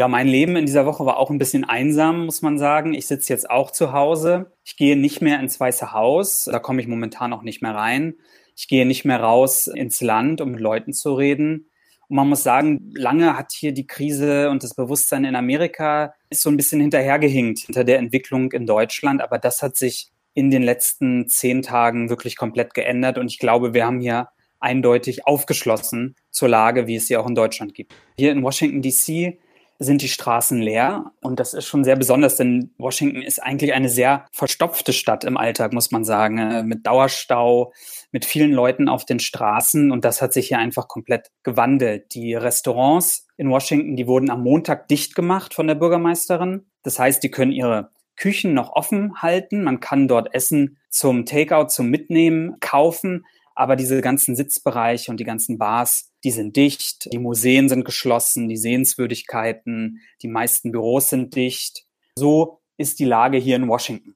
Ja, 0.00 0.08
mein 0.08 0.28
Leben 0.28 0.56
in 0.56 0.64
dieser 0.64 0.86
Woche 0.86 1.04
war 1.04 1.18
auch 1.18 1.28
ein 1.28 1.36
bisschen 1.36 1.62
einsam, 1.64 2.24
muss 2.24 2.40
man 2.40 2.56
sagen. 2.56 2.94
Ich 2.94 3.06
sitze 3.06 3.34
jetzt 3.34 3.50
auch 3.50 3.70
zu 3.70 3.92
Hause. 3.92 4.50
Ich 4.64 4.78
gehe 4.78 4.96
nicht 4.96 5.20
mehr 5.20 5.38
ins 5.40 5.60
Weiße 5.60 5.92
Haus. 5.92 6.44
Da 6.50 6.58
komme 6.58 6.80
ich 6.80 6.88
momentan 6.88 7.34
auch 7.34 7.42
nicht 7.42 7.60
mehr 7.60 7.74
rein. 7.74 8.14
Ich 8.56 8.66
gehe 8.66 8.86
nicht 8.86 9.04
mehr 9.04 9.20
raus 9.20 9.66
ins 9.66 10.00
Land, 10.00 10.40
um 10.40 10.52
mit 10.52 10.60
Leuten 10.60 10.94
zu 10.94 11.12
reden. 11.12 11.68
Und 12.08 12.16
man 12.16 12.30
muss 12.30 12.42
sagen, 12.42 12.90
lange 12.94 13.36
hat 13.36 13.52
hier 13.52 13.72
die 13.72 13.86
Krise 13.86 14.48
und 14.48 14.62
das 14.62 14.72
Bewusstsein 14.74 15.26
in 15.26 15.36
Amerika 15.36 16.14
ist 16.30 16.40
so 16.40 16.48
ein 16.48 16.56
bisschen 16.56 16.80
hinterhergehinkt 16.80 17.58
hinter 17.58 17.84
der 17.84 17.98
Entwicklung 17.98 18.52
in 18.52 18.64
Deutschland. 18.64 19.20
Aber 19.20 19.36
das 19.36 19.60
hat 19.60 19.76
sich 19.76 20.12
in 20.32 20.50
den 20.50 20.62
letzten 20.62 21.28
zehn 21.28 21.60
Tagen 21.60 22.08
wirklich 22.08 22.38
komplett 22.38 22.72
geändert. 22.72 23.18
Und 23.18 23.30
ich 23.30 23.38
glaube, 23.38 23.74
wir 23.74 23.84
haben 23.84 24.00
hier 24.00 24.28
eindeutig 24.60 25.26
aufgeschlossen 25.26 26.16
zur 26.30 26.48
Lage, 26.48 26.86
wie 26.86 26.96
es 26.96 27.06
sie 27.06 27.18
auch 27.18 27.28
in 27.28 27.34
Deutschland 27.34 27.74
gibt. 27.74 27.94
Hier 28.16 28.32
in 28.32 28.42
Washington, 28.42 28.80
DC 28.80 29.38
sind 29.82 30.02
die 30.02 30.08
Straßen 30.08 30.60
leer. 30.60 31.12
Und 31.22 31.40
das 31.40 31.54
ist 31.54 31.66
schon 31.66 31.84
sehr 31.84 31.96
besonders, 31.96 32.36
denn 32.36 32.74
Washington 32.76 33.22
ist 33.22 33.42
eigentlich 33.42 33.72
eine 33.72 33.88
sehr 33.88 34.26
verstopfte 34.30 34.92
Stadt 34.92 35.24
im 35.24 35.38
Alltag, 35.38 35.72
muss 35.72 35.90
man 35.90 36.04
sagen, 36.04 36.38
äh, 36.38 36.62
mit 36.62 36.86
Dauerstau, 36.86 37.72
mit 38.12 38.26
vielen 38.26 38.52
Leuten 38.52 38.88
auf 38.88 39.06
den 39.06 39.20
Straßen. 39.20 39.90
Und 39.90 40.04
das 40.04 40.20
hat 40.20 40.34
sich 40.34 40.48
hier 40.48 40.58
einfach 40.58 40.86
komplett 40.86 41.30
gewandelt. 41.42 42.14
Die 42.14 42.34
Restaurants 42.34 43.26
in 43.38 43.48
Washington, 43.48 43.96
die 43.96 44.06
wurden 44.06 44.30
am 44.30 44.42
Montag 44.42 44.86
dicht 44.88 45.14
gemacht 45.14 45.54
von 45.54 45.66
der 45.66 45.76
Bürgermeisterin. 45.76 46.66
Das 46.82 46.98
heißt, 46.98 47.22
die 47.22 47.30
können 47.30 47.52
ihre 47.52 47.90
Küchen 48.16 48.52
noch 48.52 48.72
offen 48.72 49.22
halten. 49.22 49.64
Man 49.64 49.80
kann 49.80 50.08
dort 50.08 50.34
Essen 50.34 50.76
zum 50.90 51.24
Takeout, 51.24 51.68
zum 51.68 51.88
Mitnehmen 51.88 52.60
kaufen. 52.60 53.24
Aber 53.60 53.76
diese 53.76 54.00
ganzen 54.00 54.36
Sitzbereiche 54.36 55.10
und 55.10 55.20
die 55.20 55.24
ganzen 55.24 55.58
Bars, 55.58 56.08
die 56.24 56.30
sind 56.30 56.56
dicht. 56.56 57.12
Die 57.12 57.18
Museen 57.18 57.68
sind 57.68 57.84
geschlossen, 57.84 58.48
die 58.48 58.56
Sehenswürdigkeiten, 58.56 59.98
die 60.22 60.28
meisten 60.28 60.72
Büros 60.72 61.10
sind 61.10 61.36
dicht. 61.36 61.84
So 62.14 62.62
ist 62.78 63.00
die 63.00 63.04
Lage 63.04 63.36
hier 63.36 63.56
in 63.56 63.68
Washington. 63.68 64.14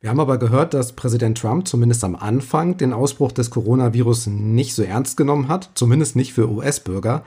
Wir 0.00 0.10
haben 0.10 0.20
aber 0.20 0.36
gehört, 0.36 0.74
dass 0.74 0.92
Präsident 0.92 1.38
Trump 1.38 1.66
zumindest 1.66 2.04
am 2.04 2.16
Anfang 2.16 2.76
den 2.76 2.92
Ausbruch 2.92 3.32
des 3.32 3.48
Coronavirus 3.48 4.26
nicht 4.26 4.74
so 4.74 4.82
ernst 4.82 5.16
genommen 5.16 5.48
hat, 5.48 5.70
zumindest 5.74 6.14
nicht 6.14 6.34
für 6.34 6.50
US-Bürger. 6.50 7.24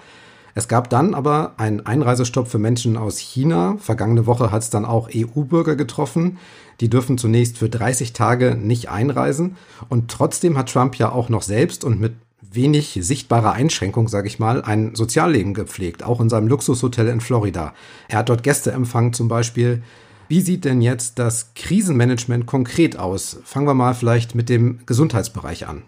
Es 0.55 0.67
gab 0.67 0.89
dann 0.89 1.13
aber 1.13 1.53
einen 1.57 1.85
Einreisestopp 1.85 2.47
für 2.47 2.59
Menschen 2.59 2.97
aus 2.97 3.17
China. 3.17 3.77
Vergangene 3.79 4.25
Woche 4.25 4.51
hat 4.51 4.61
es 4.63 4.69
dann 4.69 4.85
auch 4.85 5.09
EU-Bürger 5.13 5.75
getroffen. 5.75 6.37
Die 6.81 6.89
dürfen 6.89 7.17
zunächst 7.17 7.57
für 7.57 7.69
30 7.69 8.13
Tage 8.13 8.55
nicht 8.55 8.89
einreisen. 8.89 9.57
Und 9.89 10.09
trotzdem 10.09 10.57
hat 10.57 10.71
Trump 10.71 10.95
ja 10.95 11.11
auch 11.11 11.29
noch 11.29 11.41
selbst 11.41 11.83
und 11.83 11.99
mit 11.99 12.13
wenig 12.51 12.97
sichtbarer 13.01 13.53
Einschränkung, 13.53 14.07
sage 14.07 14.27
ich 14.27 14.39
mal, 14.39 14.61
ein 14.61 14.95
Sozialleben 14.95 15.53
gepflegt, 15.53 16.03
auch 16.03 16.19
in 16.19 16.29
seinem 16.29 16.47
Luxushotel 16.47 17.07
in 17.07 17.21
Florida. 17.21 17.73
Er 18.07 18.19
hat 18.19 18.29
dort 18.29 18.43
Gäste 18.43 18.71
empfangen 18.71 19.13
zum 19.13 19.27
Beispiel. 19.27 19.83
Wie 20.29 20.41
sieht 20.41 20.65
denn 20.65 20.81
jetzt 20.81 21.19
das 21.19 21.53
Krisenmanagement 21.55 22.45
konkret 22.45 22.97
aus? 22.97 23.39
Fangen 23.43 23.67
wir 23.67 23.73
mal 23.73 23.93
vielleicht 23.93 24.35
mit 24.35 24.49
dem 24.49 24.79
Gesundheitsbereich 24.85 25.67
an. 25.67 25.83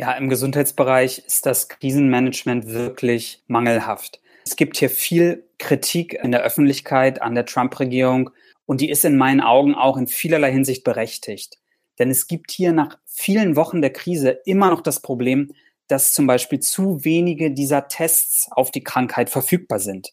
Ja, 0.00 0.12
im 0.12 0.28
Gesundheitsbereich 0.28 1.24
ist 1.26 1.44
das 1.44 1.68
Krisenmanagement 1.68 2.68
wirklich 2.68 3.42
mangelhaft. 3.48 4.20
Es 4.46 4.54
gibt 4.54 4.76
hier 4.76 4.90
viel 4.90 5.44
Kritik 5.58 6.14
in 6.14 6.30
der 6.30 6.42
Öffentlichkeit 6.42 7.20
an 7.20 7.34
der 7.34 7.46
Trump-Regierung 7.46 8.30
und 8.64 8.80
die 8.80 8.90
ist 8.90 9.04
in 9.04 9.16
meinen 9.16 9.40
Augen 9.40 9.74
auch 9.74 9.96
in 9.96 10.06
vielerlei 10.06 10.52
Hinsicht 10.52 10.84
berechtigt. 10.84 11.58
Denn 11.98 12.12
es 12.12 12.28
gibt 12.28 12.52
hier 12.52 12.72
nach 12.72 12.96
vielen 13.06 13.56
Wochen 13.56 13.80
der 13.80 13.92
Krise 13.92 14.38
immer 14.44 14.70
noch 14.70 14.82
das 14.82 15.02
Problem, 15.02 15.50
dass 15.88 16.12
zum 16.12 16.28
Beispiel 16.28 16.60
zu 16.60 17.04
wenige 17.04 17.50
dieser 17.50 17.88
Tests 17.88 18.46
auf 18.52 18.70
die 18.70 18.84
Krankheit 18.84 19.30
verfügbar 19.30 19.80
sind. 19.80 20.12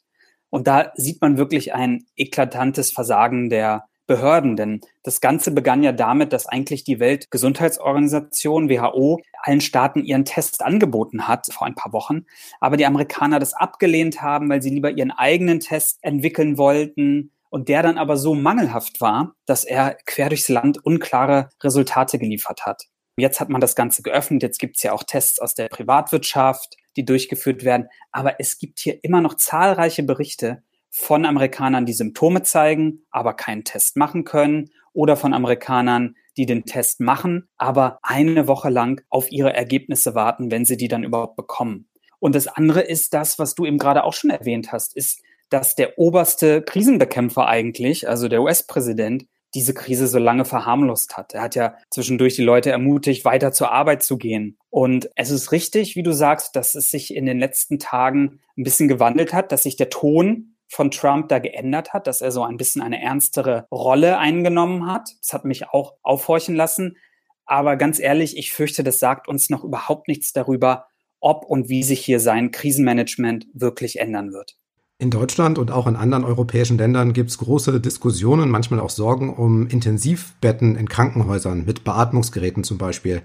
Und 0.49 0.65
da 0.65 0.93
sieht 0.95 1.21
man 1.21 1.37
wirklich 1.37 1.75
ein 1.75 2.07
eklatantes 2.15 2.91
Versagen 2.91 3.51
der 3.51 3.85
Behörden, 4.07 4.55
denn 4.55 4.81
das 5.03 5.19
Ganze 5.19 5.51
begann 5.51 5.81
ja 5.81 5.91
damit, 5.91 6.31
dass 6.31 6.45
eigentlich 6.45 6.83
die 6.83 6.99
Weltgesundheitsorganisation 6.99 8.69
WHO 8.69 9.19
allen 9.41 9.61
Staaten 9.61 10.03
ihren 10.03 10.25
Test 10.25 10.63
angeboten 10.63 11.27
hat 11.27 11.47
vor 11.51 11.65
ein 11.65 11.75
paar 11.75 11.93
Wochen, 11.93 12.25
aber 12.59 12.77
die 12.77 12.85
Amerikaner 12.85 13.39
das 13.39 13.53
abgelehnt 13.53 14.21
haben, 14.21 14.49
weil 14.49 14.61
sie 14.61 14.69
lieber 14.69 14.91
ihren 14.91 15.11
eigenen 15.11 15.59
Test 15.59 15.99
entwickeln 16.01 16.57
wollten 16.57 17.31
und 17.49 17.69
der 17.69 17.83
dann 17.83 17.97
aber 17.97 18.17
so 18.17 18.35
mangelhaft 18.35 19.01
war, 19.01 19.33
dass 19.45 19.63
er 19.63 19.97
quer 20.05 20.29
durchs 20.29 20.49
Land 20.49 20.83
unklare 20.83 21.49
Resultate 21.63 22.19
geliefert 22.19 22.65
hat. 22.65 22.83
Jetzt 23.17 23.39
hat 23.39 23.49
man 23.49 23.61
das 23.61 23.75
Ganze 23.75 24.03
geöffnet, 24.03 24.43
jetzt 24.43 24.59
gibt 24.59 24.75
es 24.75 24.83
ja 24.83 24.91
auch 24.91 25.03
Tests 25.03 25.39
aus 25.39 25.55
der 25.55 25.69
Privatwirtschaft, 25.69 26.75
die 26.97 27.05
durchgeführt 27.05 27.63
werden, 27.63 27.87
aber 28.11 28.39
es 28.39 28.59
gibt 28.59 28.79
hier 28.79 28.99
immer 29.03 29.21
noch 29.21 29.35
zahlreiche 29.35 30.03
Berichte 30.03 30.63
von 30.97 31.25
Amerikanern, 31.25 31.85
die 31.85 31.93
Symptome 31.93 32.43
zeigen, 32.43 33.05
aber 33.11 33.33
keinen 33.33 33.65
Test 33.65 33.97
machen 33.97 34.23
können 34.23 34.69
oder 34.93 35.17
von 35.17 35.33
Amerikanern, 35.33 36.15
die 36.37 36.45
den 36.45 36.63
Test 36.63 37.01
machen, 37.01 37.49
aber 37.57 37.99
eine 38.01 38.47
Woche 38.47 38.69
lang 38.69 39.01
auf 39.09 39.31
ihre 39.31 39.53
Ergebnisse 39.53 40.15
warten, 40.15 40.51
wenn 40.51 40.63
sie 40.63 40.77
die 40.77 40.87
dann 40.87 41.03
überhaupt 41.03 41.35
bekommen. 41.35 41.89
Und 42.19 42.33
das 42.33 42.47
andere 42.47 42.81
ist 42.81 43.13
das, 43.13 43.37
was 43.39 43.55
du 43.55 43.65
eben 43.65 43.77
gerade 43.77 44.05
auch 44.05 44.13
schon 44.13 44.29
erwähnt 44.29 44.71
hast, 44.71 44.95
ist, 44.95 45.21
dass 45.49 45.75
der 45.75 45.99
oberste 45.99 46.61
Krisenbekämpfer 46.61 47.45
eigentlich, 47.45 48.07
also 48.07 48.29
der 48.29 48.41
US-Präsident, 48.41 49.25
diese 49.53 49.73
Krise 49.73 50.07
so 50.07 50.17
lange 50.17 50.43
verharmlost 50.43 51.17
hat. 51.17 51.33
Er 51.33 51.41
hat 51.41 51.55
ja 51.55 51.75
zwischendurch 51.89 52.35
die 52.35 52.43
Leute 52.43 52.71
ermutigt, 52.71 53.25
weiter 53.25 53.51
zur 53.51 53.71
Arbeit 53.71 54.03
zu 54.03 54.17
gehen. 54.17 54.57
Und 54.69 55.09
es 55.15 55.29
ist 55.29 55.51
richtig, 55.51 55.95
wie 55.95 56.03
du 56.03 56.13
sagst, 56.13 56.55
dass 56.55 56.75
es 56.75 56.89
sich 56.89 57.13
in 57.13 57.25
den 57.25 57.39
letzten 57.39 57.79
Tagen 57.79 58.39
ein 58.57 58.63
bisschen 58.63 58.87
gewandelt 58.87 59.33
hat, 59.33 59.51
dass 59.51 59.63
sich 59.63 59.77
der 59.77 59.89
Ton 59.89 60.54
von 60.67 60.91
Trump 60.91 61.29
da 61.29 61.39
geändert 61.39 61.93
hat, 61.93 62.07
dass 62.07 62.21
er 62.21 62.31
so 62.31 62.43
ein 62.43 62.57
bisschen 62.57 62.81
eine 62.81 63.01
ernstere 63.01 63.67
Rolle 63.71 64.17
eingenommen 64.17 64.87
hat. 64.87 65.09
Das 65.21 65.33
hat 65.33 65.45
mich 65.45 65.69
auch 65.69 65.95
aufhorchen 66.01 66.55
lassen. 66.55 66.97
Aber 67.45 67.75
ganz 67.75 67.99
ehrlich, 67.99 68.37
ich 68.37 68.51
fürchte, 68.51 68.83
das 68.83 68.99
sagt 68.99 69.27
uns 69.27 69.49
noch 69.49 69.63
überhaupt 69.63 70.07
nichts 70.07 70.33
darüber, 70.33 70.87
ob 71.19 71.45
und 71.45 71.69
wie 71.69 71.83
sich 71.83 71.99
hier 72.03 72.19
sein 72.19 72.51
Krisenmanagement 72.51 73.47
wirklich 73.53 73.99
ändern 73.99 74.31
wird. 74.31 74.57
In 74.97 75.11
Deutschland 75.11 75.57
und 75.59 75.71
auch 75.71 75.87
in 75.87 75.97
anderen 75.97 76.23
europäischen 76.23 76.77
Ländern 76.77 77.11
gibt 77.11 77.29
es 77.29 77.37
große 77.37 77.81
Diskussionen, 77.81 78.49
manchmal 78.49 78.79
auch 78.79 78.89
Sorgen 78.89 79.33
um 79.33 79.67
Intensivbetten 79.67 80.77
in 80.77 80.87
Krankenhäusern 80.87 81.65
mit 81.65 81.83
Beatmungsgeräten 81.83 82.63
zum 82.63 82.77
Beispiel. 82.77 83.21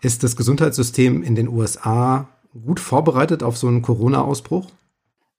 Ist 0.00 0.22
das 0.22 0.34
Gesundheitssystem 0.34 1.22
in 1.22 1.34
den 1.34 1.48
USA 1.48 2.28
gut 2.64 2.80
vorbereitet 2.80 3.42
auf 3.42 3.58
so 3.58 3.68
einen 3.68 3.82
Corona-Ausbruch? 3.82 4.68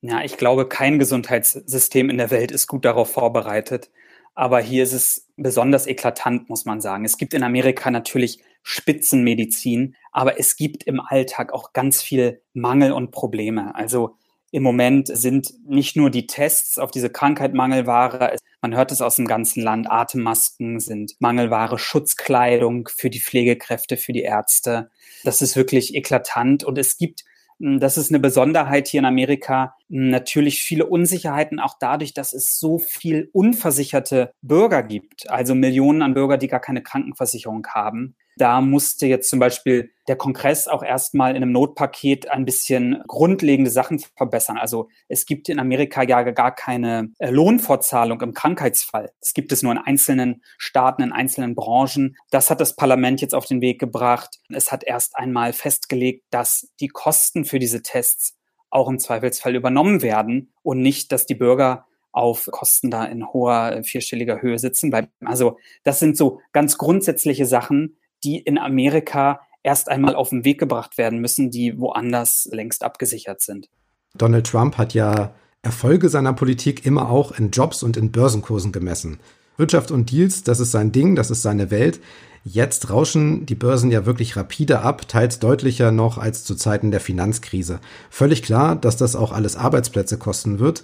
Ja, 0.01 0.23
ich 0.23 0.37
glaube, 0.37 0.67
kein 0.67 0.97
Gesundheitssystem 0.99 2.09
in 2.09 2.17
der 2.17 2.31
Welt 2.31 2.51
ist 2.51 2.67
gut 2.67 2.85
darauf 2.85 3.11
vorbereitet. 3.11 3.91
Aber 4.33 4.59
hier 4.59 4.83
ist 4.83 4.93
es 4.93 5.27
besonders 5.37 5.85
eklatant, 5.87 6.49
muss 6.49 6.65
man 6.65 6.81
sagen. 6.81 7.05
Es 7.05 7.17
gibt 7.17 7.33
in 7.33 7.43
Amerika 7.43 7.91
natürlich 7.91 8.39
Spitzenmedizin, 8.63 9.95
aber 10.11 10.39
es 10.39 10.55
gibt 10.55 10.83
im 10.83 10.99
Alltag 10.99 11.53
auch 11.53 11.73
ganz 11.73 12.01
viel 12.01 12.41
Mangel 12.53 12.91
und 12.93 13.11
Probleme. 13.11 13.75
Also 13.75 14.17
Im 14.53 14.63
Moment 14.63 15.07
sind 15.07 15.53
nicht 15.65 15.95
nur 15.95 16.09
die 16.09 16.27
Tests 16.27 16.77
auf 16.77 16.91
diese 16.91 17.09
Krankheit 17.09 17.53
Mangelware, 17.53 18.35
man 18.61 18.75
hört 18.75 18.91
es 18.91 19.01
aus 19.01 19.15
dem 19.15 19.25
ganzen 19.25 19.63
Land, 19.63 19.89
Atemmasken 19.89 20.81
sind 20.81 21.15
Mangelware, 21.19 21.79
Schutzkleidung 21.79 22.89
für 22.93 23.09
die 23.09 23.21
Pflegekräfte, 23.21 23.95
für 23.95 24.11
die 24.11 24.23
Ärzte. 24.23 24.91
Das 25.23 25.41
ist 25.41 25.55
wirklich 25.55 25.95
eklatant 25.95 26.65
und 26.65 26.77
es 26.77 26.97
gibt 26.97 27.23
das 27.61 27.97
ist 27.97 28.09
eine 28.09 28.19
Besonderheit 28.19 28.87
hier 28.87 28.99
in 28.99 29.05
Amerika. 29.05 29.75
Hm, 29.89 30.09
natürlich 30.09 30.61
viele 30.63 30.85
Unsicherheiten, 30.87 31.59
auch 31.59 31.75
dadurch, 31.79 32.13
dass 32.13 32.33
es 32.33 32.59
so 32.59 32.79
viel 32.79 33.29
unversicherte 33.33 34.33
Bürger 34.41 34.81
gibt. 34.83 35.29
Also 35.29 35.53
Millionen 35.53 36.01
an 36.01 36.13
Bürger, 36.13 36.37
die 36.37 36.47
gar 36.47 36.59
keine 36.59 36.81
Krankenversicherung 36.81 37.65
haben. 37.67 38.15
Da 38.37 38.61
musste 38.61 39.07
jetzt 39.07 39.29
zum 39.29 39.39
Beispiel 39.39 39.91
der 40.07 40.15
Kongress 40.15 40.67
auch 40.67 40.83
erstmal 40.83 41.31
in 41.31 41.37
einem 41.37 41.51
Notpaket 41.51 42.29
ein 42.29 42.45
bisschen 42.45 43.03
grundlegende 43.07 43.69
Sachen 43.69 43.99
verbessern. 43.99 44.57
Also 44.57 44.89
es 45.07 45.25
gibt 45.25 45.49
in 45.49 45.59
Amerika 45.59 46.03
ja 46.03 46.21
gar 46.23 46.53
keine 46.53 47.11
äh, 47.19 47.29
Lohnfortzahlung 47.29 48.21
im 48.21 48.33
Krankheitsfall. 48.33 49.11
Es 49.21 49.33
gibt 49.33 49.51
es 49.51 49.63
nur 49.63 49.71
in 49.71 49.77
einzelnen 49.77 50.43
Staaten, 50.57 51.03
in 51.03 51.11
einzelnen 51.11 51.55
Branchen. 51.55 52.15
Das 52.29 52.49
hat 52.49 52.61
das 52.61 52.75
Parlament 52.75 53.21
jetzt 53.21 53.35
auf 53.35 53.45
den 53.45 53.61
Weg 53.61 53.79
gebracht. 53.79 54.39
Es 54.49 54.71
hat 54.71 54.83
erst 54.83 55.15
einmal 55.17 55.53
festgelegt, 55.53 56.25
dass 56.29 56.69
die 56.79 56.89
Kosten 56.89 57.45
für 57.45 57.59
diese 57.59 57.81
Tests 57.81 58.37
auch 58.69 58.89
im 58.89 58.99
Zweifelsfall 58.99 59.55
übernommen 59.55 60.01
werden 60.01 60.53
und 60.63 60.81
nicht, 60.81 61.11
dass 61.11 61.25
die 61.25 61.35
Bürger 61.35 61.85
auf 62.11 62.47
Kosten 62.51 62.91
da 62.91 63.05
in 63.05 63.25
hoher 63.31 63.83
vierstelliger 63.83 64.41
Höhe 64.41 64.59
sitzen 64.59 64.89
bleiben. 64.89 65.09
Also 65.23 65.57
das 65.83 65.99
sind 65.99 66.17
so 66.17 66.41
ganz 66.51 66.77
grundsätzliche 66.77 67.45
Sachen, 67.45 67.97
die 68.23 68.37
in 68.39 68.57
Amerika 68.57 69.41
erst 69.63 69.89
einmal 69.89 70.15
auf 70.15 70.29
den 70.29 70.45
Weg 70.45 70.59
gebracht 70.59 70.97
werden 70.97 71.19
müssen, 71.19 71.51
die 71.51 71.77
woanders 71.77 72.49
längst 72.51 72.83
abgesichert 72.83 73.41
sind. 73.41 73.69
Donald 74.15 74.47
Trump 74.47 74.77
hat 74.77 74.93
ja 74.93 75.33
Erfolge 75.61 76.09
seiner 76.09 76.33
Politik 76.33 76.85
immer 76.85 77.09
auch 77.09 77.31
in 77.37 77.51
Jobs 77.51 77.83
und 77.83 77.95
in 77.95 78.11
Börsenkursen 78.11 78.71
gemessen. 78.71 79.19
Wirtschaft 79.57 79.91
und 79.91 80.11
Deals, 80.11 80.43
das 80.43 80.59
ist 80.59 80.71
sein 80.71 80.91
Ding, 80.91 81.15
das 81.15 81.29
ist 81.29 81.43
seine 81.43 81.69
Welt. 81.69 81.99
Jetzt 82.43 82.89
rauschen 82.89 83.45
die 83.45 83.53
Börsen 83.53 83.91
ja 83.91 84.07
wirklich 84.07 84.35
rapide 84.35 84.81
ab, 84.81 85.07
teils 85.07 85.37
deutlicher 85.37 85.91
noch 85.91 86.17
als 86.17 86.43
zu 86.43 86.55
Zeiten 86.55 86.89
der 86.89 86.99
Finanzkrise. 86.99 87.79
Völlig 88.09 88.41
klar, 88.41 88.75
dass 88.75 88.97
das 88.97 89.15
auch 89.15 89.31
alles 89.31 89.55
Arbeitsplätze 89.55 90.17
kosten 90.17 90.57
wird. 90.57 90.83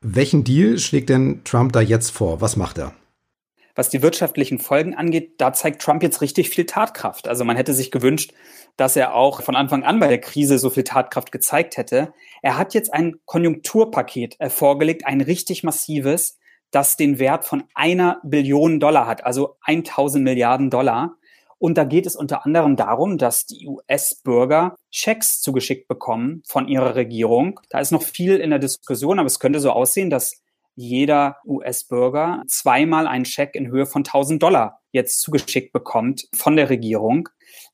Welchen 0.00 0.42
Deal 0.42 0.78
schlägt 0.78 1.08
denn 1.08 1.44
Trump 1.44 1.72
da 1.72 1.80
jetzt 1.80 2.10
vor? 2.10 2.40
Was 2.40 2.56
macht 2.56 2.78
er? 2.78 2.94
Was 3.80 3.88
die 3.88 4.02
wirtschaftlichen 4.02 4.58
Folgen 4.58 4.94
angeht, 4.94 5.36
da 5.38 5.54
zeigt 5.54 5.80
Trump 5.80 6.02
jetzt 6.02 6.20
richtig 6.20 6.50
viel 6.50 6.66
Tatkraft. 6.66 7.26
Also 7.26 7.46
man 7.46 7.56
hätte 7.56 7.72
sich 7.72 7.90
gewünscht, 7.90 8.34
dass 8.76 8.94
er 8.94 9.14
auch 9.14 9.40
von 9.40 9.56
Anfang 9.56 9.84
an 9.84 9.98
bei 9.98 10.08
der 10.08 10.20
Krise 10.20 10.58
so 10.58 10.68
viel 10.68 10.84
Tatkraft 10.84 11.32
gezeigt 11.32 11.78
hätte. 11.78 12.12
Er 12.42 12.58
hat 12.58 12.74
jetzt 12.74 12.92
ein 12.92 13.14
Konjunkturpaket 13.24 14.36
äh, 14.38 14.50
vorgelegt, 14.50 15.06
ein 15.06 15.22
richtig 15.22 15.62
massives, 15.62 16.38
das 16.70 16.98
den 16.98 17.18
Wert 17.18 17.46
von 17.46 17.64
einer 17.74 18.20
Billion 18.22 18.80
Dollar 18.80 19.06
hat, 19.06 19.24
also 19.24 19.56
1000 19.62 20.22
Milliarden 20.24 20.68
Dollar. 20.68 21.16
Und 21.56 21.78
da 21.78 21.84
geht 21.84 22.04
es 22.04 22.16
unter 22.16 22.44
anderem 22.44 22.76
darum, 22.76 23.16
dass 23.16 23.46
die 23.46 23.66
US-Bürger 23.66 24.76
Schecks 24.90 25.40
zugeschickt 25.40 25.88
bekommen 25.88 26.42
von 26.46 26.68
ihrer 26.68 26.96
Regierung. 26.96 27.60
Da 27.70 27.80
ist 27.80 27.92
noch 27.92 28.02
viel 28.02 28.36
in 28.36 28.50
der 28.50 28.58
Diskussion, 28.58 29.18
aber 29.18 29.26
es 29.26 29.40
könnte 29.40 29.58
so 29.58 29.70
aussehen, 29.70 30.10
dass 30.10 30.42
jeder 30.80 31.36
US-Bürger 31.44 32.42
zweimal 32.46 33.06
einen 33.06 33.24
Scheck 33.24 33.54
in 33.54 33.68
Höhe 33.68 33.86
von 33.86 34.00
1000 34.00 34.42
Dollar 34.42 34.80
jetzt 34.92 35.20
zugeschickt 35.20 35.72
bekommt 35.72 36.28
von 36.34 36.56
der 36.56 36.70
Regierung. 36.70 37.28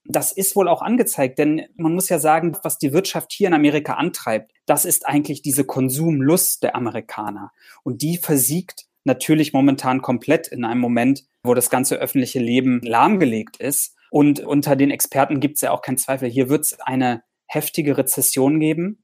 Das 0.04 0.32
ist 0.32 0.56
wohl 0.56 0.68
auch 0.68 0.82
angezeigt, 0.82 1.38
denn 1.38 1.62
man 1.76 1.94
muss 1.94 2.08
ja 2.08 2.18
sagen, 2.18 2.56
was 2.62 2.78
die 2.78 2.92
Wirtschaft 2.92 3.32
hier 3.32 3.48
in 3.48 3.54
Amerika 3.54 3.94
antreibt, 3.94 4.52
das 4.66 4.84
ist 4.84 5.06
eigentlich 5.06 5.42
diese 5.42 5.64
Konsumlust 5.64 6.62
der 6.62 6.74
Amerikaner. 6.76 7.52
Und 7.82 8.02
die 8.02 8.18
versiegt 8.18 8.86
natürlich 9.04 9.52
momentan 9.52 10.02
komplett 10.02 10.48
in 10.48 10.64
einem 10.64 10.80
Moment, 10.80 11.24
wo 11.42 11.54
das 11.54 11.70
ganze 11.70 11.96
öffentliche 11.96 12.40
Leben 12.40 12.80
lahmgelegt 12.82 13.56
ist. 13.58 13.94
Und 14.10 14.40
unter 14.40 14.76
den 14.76 14.90
Experten 14.90 15.40
gibt 15.40 15.56
es 15.56 15.60
ja 15.62 15.70
auch 15.70 15.82
keinen 15.82 15.98
Zweifel, 15.98 16.28
hier 16.28 16.48
wird 16.48 16.64
es 16.64 16.80
eine 16.80 17.22
heftige 17.46 17.96
Rezession 17.96 18.58
geben. 18.58 19.02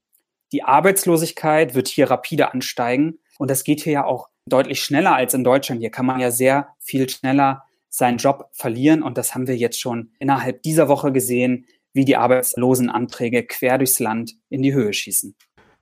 Die 0.51 0.63
Arbeitslosigkeit 0.63 1.73
wird 1.73 1.87
hier 1.87 2.11
rapide 2.11 2.53
ansteigen. 2.53 3.19
Und 3.37 3.49
das 3.51 3.63
geht 3.63 3.81
hier 3.81 3.93
ja 3.93 4.05
auch 4.05 4.29
deutlich 4.47 4.81
schneller 4.83 5.15
als 5.15 5.33
in 5.33 5.43
Deutschland. 5.43 5.81
Hier 5.81 5.91
kann 5.91 6.05
man 6.05 6.19
ja 6.19 6.31
sehr 6.31 6.69
viel 6.79 7.09
schneller 7.09 7.63
seinen 7.89 8.17
Job 8.17 8.49
verlieren. 8.53 9.03
Und 9.03 9.17
das 9.17 9.35
haben 9.35 9.47
wir 9.47 9.55
jetzt 9.55 9.79
schon 9.79 10.11
innerhalb 10.19 10.63
dieser 10.63 10.87
Woche 10.87 11.11
gesehen, 11.11 11.65
wie 11.93 12.05
die 12.05 12.17
Arbeitslosenanträge 12.17 13.43
quer 13.43 13.77
durchs 13.77 13.99
Land 13.99 14.33
in 14.49 14.63
die 14.63 14.73
Höhe 14.73 14.93
schießen. 14.93 15.35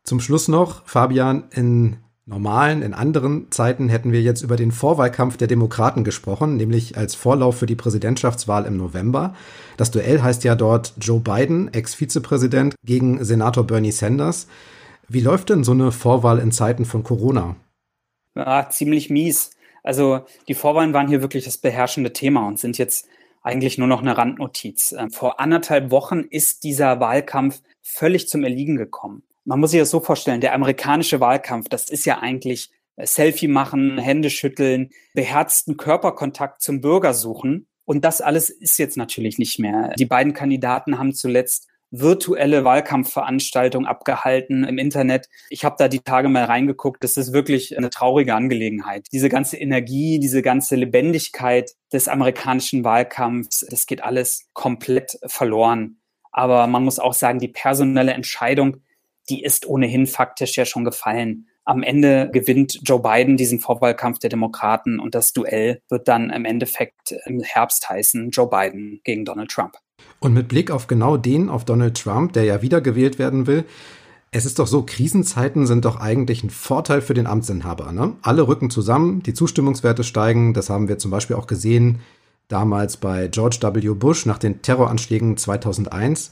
Zum 0.03 0.19
Schluss 0.19 0.47
noch, 0.47 0.85
Fabian, 0.85 1.45
in 1.51 1.97
normalen, 2.25 2.81
in 2.81 2.93
anderen 2.93 3.51
Zeiten 3.51 3.89
hätten 3.89 4.11
wir 4.11 4.21
jetzt 4.21 4.41
über 4.41 4.55
den 4.55 4.71
Vorwahlkampf 4.71 5.37
der 5.37 5.47
Demokraten 5.47 6.03
gesprochen, 6.03 6.57
nämlich 6.57 6.97
als 6.97 7.15
Vorlauf 7.15 7.57
für 7.57 7.65
die 7.65 7.75
Präsidentschaftswahl 7.75 8.65
im 8.65 8.77
November. 8.77 9.35
Das 9.77 9.91
Duell 9.91 10.21
heißt 10.21 10.43
ja 10.43 10.55
dort 10.55 10.93
Joe 10.99 11.19
Biden, 11.19 11.73
Ex-Vizepräsident, 11.73 12.75
gegen 12.83 13.23
Senator 13.23 13.65
Bernie 13.65 13.91
Sanders. 13.91 14.47
Wie 15.13 15.19
läuft 15.19 15.49
denn 15.49 15.65
so 15.65 15.73
eine 15.73 15.91
Vorwahl 15.91 16.39
in 16.39 16.53
Zeiten 16.53 16.85
von 16.85 17.03
Corona? 17.03 17.57
Ja, 18.33 18.69
ziemlich 18.69 19.09
mies. 19.09 19.51
Also 19.83 20.21
die 20.47 20.53
Vorwahlen 20.53 20.93
waren 20.93 21.09
hier 21.09 21.21
wirklich 21.21 21.43
das 21.43 21.57
beherrschende 21.57 22.13
Thema 22.13 22.47
und 22.47 22.59
sind 22.59 22.77
jetzt 22.77 23.09
eigentlich 23.41 23.77
nur 23.77 23.89
noch 23.89 23.99
eine 23.99 24.17
Randnotiz. 24.17 24.95
Ähm, 24.97 25.11
vor 25.11 25.41
anderthalb 25.41 25.91
Wochen 25.91 26.21
ist 26.21 26.63
dieser 26.63 27.01
Wahlkampf 27.01 27.61
völlig 27.81 28.29
zum 28.29 28.45
Erliegen 28.45 28.77
gekommen. 28.77 29.23
Man 29.43 29.59
muss 29.59 29.71
sich 29.71 29.81
das 29.81 29.89
so 29.89 29.99
vorstellen, 29.99 30.39
der 30.39 30.53
amerikanische 30.53 31.19
Wahlkampf, 31.19 31.67
das 31.67 31.89
ist 31.89 32.05
ja 32.05 32.19
eigentlich 32.19 32.71
äh, 32.95 33.05
Selfie 33.05 33.49
machen, 33.49 33.97
Hände 33.97 34.29
schütteln, 34.29 34.91
beherzten 35.13 35.75
Körperkontakt 35.75 36.61
zum 36.61 36.79
Bürger 36.79 37.13
suchen. 37.13 37.67
Und 37.83 38.05
das 38.05 38.21
alles 38.21 38.49
ist 38.49 38.79
jetzt 38.79 38.95
natürlich 38.95 39.39
nicht 39.39 39.59
mehr. 39.59 39.93
Die 39.99 40.05
beiden 40.05 40.31
Kandidaten 40.31 40.97
haben 40.97 41.13
zuletzt 41.13 41.67
virtuelle 41.91 42.63
Wahlkampfveranstaltung 42.63 43.85
abgehalten 43.85 44.63
im 44.63 44.77
Internet. 44.77 45.27
Ich 45.49 45.65
habe 45.65 45.75
da 45.77 45.89
die 45.89 45.99
Tage 45.99 46.29
mal 46.29 46.45
reingeguckt. 46.45 47.03
Das 47.03 47.17
ist 47.17 47.33
wirklich 47.33 47.77
eine 47.77 47.89
traurige 47.89 48.33
Angelegenheit. 48.33 49.07
Diese 49.11 49.29
ganze 49.29 49.57
Energie, 49.57 50.19
diese 50.19 50.41
ganze 50.41 50.75
Lebendigkeit 50.75 51.71
des 51.91 52.07
amerikanischen 52.07 52.83
Wahlkampfs, 52.83 53.65
das 53.69 53.85
geht 53.85 54.01
alles 54.01 54.49
komplett 54.53 55.19
verloren. 55.25 55.97
Aber 56.31 56.65
man 56.67 56.83
muss 56.83 56.99
auch 56.99 57.13
sagen, 57.13 57.39
die 57.39 57.49
personelle 57.49 58.13
Entscheidung, 58.13 58.77
die 59.29 59.43
ist 59.43 59.67
ohnehin 59.67 60.07
faktisch 60.07 60.55
ja 60.55 60.65
schon 60.65 60.85
gefallen. 60.85 61.47
Am 61.63 61.83
Ende 61.83 62.29
gewinnt 62.31 62.79
Joe 62.83 63.01
Biden 63.01 63.37
diesen 63.37 63.59
Vorwahlkampf 63.59 64.19
der 64.19 64.29
Demokraten 64.29 64.99
und 64.99 65.13
das 65.13 65.31
Duell 65.31 65.81
wird 65.89 66.07
dann 66.07 66.31
im 66.31 66.45
Endeffekt 66.45 67.13
im 67.25 67.41
Herbst 67.41 67.87
heißen 67.89 68.31
Joe 68.31 68.49
Biden 68.49 69.01
gegen 69.03 69.25
Donald 69.25 69.51
Trump. 69.51 69.77
Und 70.19 70.33
mit 70.33 70.47
Blick 70.47 70.71
auf 70.71 70.87
genau 70.87 71.17
den, 71.17 71.49
auf 71.49 71.65
Donald 71.65 72.01
Trump, 72.01 72.33
der 72.33 72.43
ja 72.43 72.61
wiedergewählt 72.61 73.17
werden 73.17 73.47
will, 73.47 73.65
es 74.33 74.45
ist 74.45 74.59
doch 74.59 74.67
so, 74.67 74.83
Krisenzeiten 74.83 75.67
sind 75.67 75.83
doch 75.83 75.99
eigentlich 75.99 76.43
ein 76.43 76.49
Vorteil 76.49 77.01
für 77.01 77.13
den 77.13 77.27
Amtsinhaber. 77.27 77.91
Ne? 77.91 78.15
Alle 78.21 78.47
rücken 78.47 78.69
zusammen, 78.69 79.21
die 79.23 79.33
Zustimmungswerte 79.33 80.05
steigen. 80.05 80.53
Das 80.53 80.69
haben 80.69 80.87
wir 80.87 80.97
zum 80.97 81.11
Beispiel 81.11 81.35
auch 81.35 81.47
gesehen 81.47 81.99
damals 82.47 82.97
bei 82.97 83.27
George 83.27 83.57
W. 83.61 83.93
Bush 83.93 84.25
nach 84.25 84.37
den 84.37 84.61
Terroranschlägen 84.61 85.35
2001. 85.35 86.31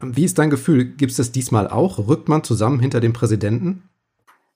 Wie 0.00 0.24
ist 0.24 0.38
dein 0.38 0.50
Gefühl? 0.50 0.84
Gibt 0.84 1.12
es 1.12 1.16
das 1.16 1.32
diesmal 1.32 1.68
auch? 1.68 1.98
Rückt 2.06 2.28
man 2.28 2.44
zusammen 2.44 2.80
hinter 2.80 3.00
dem 3.00 3.12
Präsidenten? 3.12 3.88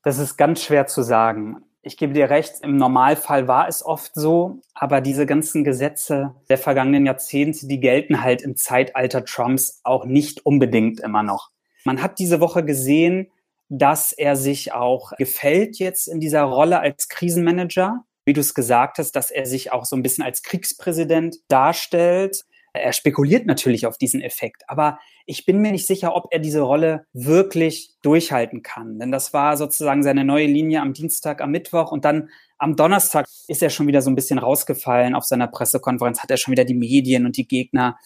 Das 0.03 0.19
ist 0.19 0.37
ganz 0.37 0.63
schwer 0.63 0.87
zu 0.87 1.03
sagen 1.03 1.63
ich 1.87 1.97
gebe 1.97 2.13
dir 2.13 2.29
recht, 2.29 2.57
im 2.63 2.77
Normalfall 2.77 3.47
war 3.47 3.69
es 3.69 3.85
oft 3.85 4.13
so, 4.15 4.61
aber 4.75 5.01
diese 5.01 5.25
ganzen 5.25 5.63
Gesetze 5.63 6.35
der 6.49 6.59
vergangenen 6.59 7.07
Jahrzehnte, 7.07 7.69
die 7.69 7.79
gelten 7.79 8.23
halt 8.23 8.43
im 8.43 8.57
Zeitalter 8.57 9.25
Trumps 9.25 9.81
auch 9.85 10.05
nicht 10.05 10.45
unbedingt 10.45 11.01
immer 11.01 11.23
noch. 11.23 11.51
Man 11.85 12.03
hat 12.03 12.19
diese 12.19 12.41
Woche 12.41 12.65
gesehen, 12.65 13.31
dass 13.69 14.13
er 14.13 14.35
sich 14.35 14.73
auch 14.73 15.13
gefällt 15.17 15.79
jetzt 15.79 16.09
in 16.09 16.19
dieser 16.19 16.43
Rolle 16.43 16.81
als 16.81 17.09
Krisenmanager. 17.09 18.05
Wie 18.25 18.33
du 18.33 18.41
es 18.41 18.55
gesagt 18.55 18.99
hast, 18.99 19.13
dass 19.13 19.31
er 19.31 19.47
sich 19.47 19.73
auch 19.73 19.85
so 19.85 19.95
ein 19.95 20.03
bisschen 20.03 20.25
als 20.25 20.43
Kriegspräsident 20.43 21.37
darstellt. 21.49 22.45
Er 22.79 22.93
spekuliert 22.93 23.47
natürlich 23.47 23.87
auf 23.87 23.99
diesen 23.99 24.21
Effekt, 24.21 24.63
aber 24.69 24.99
ich 25.27 25.45
bin 25.45 25.61
mir 25.61 25.73
nicht 25.73 25.87
sicher, 25.87 26.15
ob 26.15 26.29
er 26.31 26.39
diese 26.39 26.61
Rolle 26.61 27.07
wirklich 27.13 27.95
durchhalten 28.03 28.63
kann. 28.63 28.99
Denn 28.99 29.11
das 29.11 29.33
war 29.33 29.57
sozusagen 29.57 30.03
seine 30.03 30.25
neue 30.25 30.47
Linie 30.47 30.81
am 30.81 30.93
Dienstag, 30.93 31.41
am 31.41 31.51
Mittwoch 31.51 31.93
und 31.93 32.05
dann 32.05 32.31
am 32.59 32.77
Donnerstag 32.77 33.27
ist 33.49 33.63
er 33.63 33.71
schon 33.71 33.87
wieder 33.87 34.03
so 34.03 34.11
ein 34.11 34.15
bisschen 34.15 34.39
rausgefallen. 34.39 35.15
Auf 35.15 35.25
seiner 35.25 35.47
Pressekonferenz 35.47 36.23
hat 36.23 36.31
er 36.31 36.37
schon 36.37 36.53
wieder 36.53 36.65
die 36.65 36.75
Medien 36.75 37.27
und 37.27 37.37
die 37.37 37.47
Gegner 37.47 37.99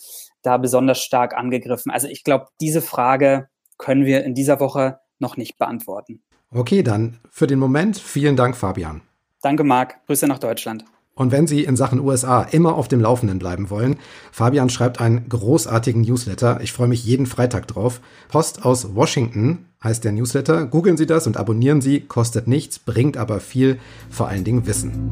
da 0.43 0.57
besonders 0.57 1.01
stark 1.01 1.37
angegriffen. 1.37 1.93
Also 1.93 2.09
ich 2.09 2.25
glaube, 2.25 2.47
diese 2.61 2.83
Frage 2.83 3.49
können 3.79 4.05
wir 4.05 4.25
in 4.25 4.35
dieser 4.35 4.59
Woche 4.61 4.99
noch 5.19 5.37
nicht 5.37 5.59
beantworten. 5.59 6.23
Okay, 6.53 6.83
dann 6.83 7.19
für 7.31 7.47
den 7.47 7.59
Moment 7.59 7.99
vielen 7.99 8.37
Dank, 8.37 8.57
Fabian. 8.57 9.03
Danke, 9.43 9.65
Marc. 9.65 10.05
Grüße 10.07 10.27
nach 10.27 10.39
Deutschland. 10.39 10.85
Und 11.21 11.33
wenn 11.33 11.47
Sie 11.47 11.65
in 11.65 11.77
Sachen 11.77 12.01
USA 12.01 12.41
immer 12.45 12.77
auf 12.77 12.89
dem 12.89 13.03
Laufenden 13.03 13.39
bleiben 13.39 13.69
wollen, 13.69 13.97
Fabian 14.33 14.71
schreibt 14.71 15.03
einen 15.03 15.29
großartigen 15.29 16.01
Newsletter. 16.01 16.61
Ich 16.63 16.73
freue 16.73 16.89
mich 16.89 17.05
jeden 17.05 17.27
Freitag 17.27 17.67
drauf. 17.67 18.01
Post 18.31 18.65
aus 18.65 18.95
Washington 18.95 19.67
heißt 19.85 20.03
der 20.03 20.13
Newsletter. 20.13 20.65
Googeln 20.65 20.97
Sie 20.97 21.05
das 21.05 21.27
und 21.27 21.37
abonnieren 21.37 21.83
Sie. 21.83 22.01
Kostet 22.01 22.49
nichts, 22.49 22.79
bringt 22.79 23.19
aber 23.19 23.41
viel, 23.41 23.79
vor 24.09 24.29
allen 24.29 24.45
Dingen 24.45 24.67
Wissen. 24.67 25.11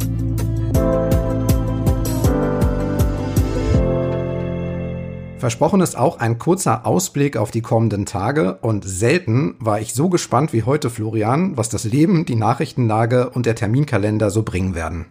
Versprochen 5.36 5.82
ist 5.82 5.98
auch 5.98 6.20
ein 6.20 6.38
kurzer 6.38 6.86
Ausblick 6.86 7.36
auf 7.36 7.50
die 7.50 7.60
kommenden 7.60 8.06
Tage 8.06 8.54
und 8.62 8.82
selten 8.82 9.56
war 9.60 9.78
ich 9.78 9.92
so 9.92 10.08
gespannt 10.08 10.54
wie 10.54 10.62
heute, 10.62 10.88
Florian, 10.88 11.58
was 11.58 11.68
das 11.68 11.84
Leben, 11.84 12.24
die 12.24 12.34
Nachrichtenlage 12.34 13.28
und 13.28 13.44
der 13.44 13.56
Terminkalender 13.56 14.30
so 14.30 14.42
bringen 14.42 14.74
werden. 14.74 15.04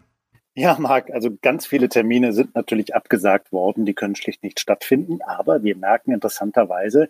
Ja, 0.60 0.76
Marc, 0.80 1.12
also 1.12 1.30
ganz 1.40 1.68
viele 1.68 1.88
Termine 1.88 2.34
sind 2.34 2.56
natürlich 2.56 2.96
abgesagt 2.96 3.52
worden, 3.52 3.86
die 3.86 3.94
können 3.94 4.16
schlicht 4.16 4.42
nicht 4.42 4.60
stattfinden, 4.60 5.20
aber 5.22 5.62
wir 5.62 5.76
merken 5.76 6.12
interessanterweise, 6.12 7.10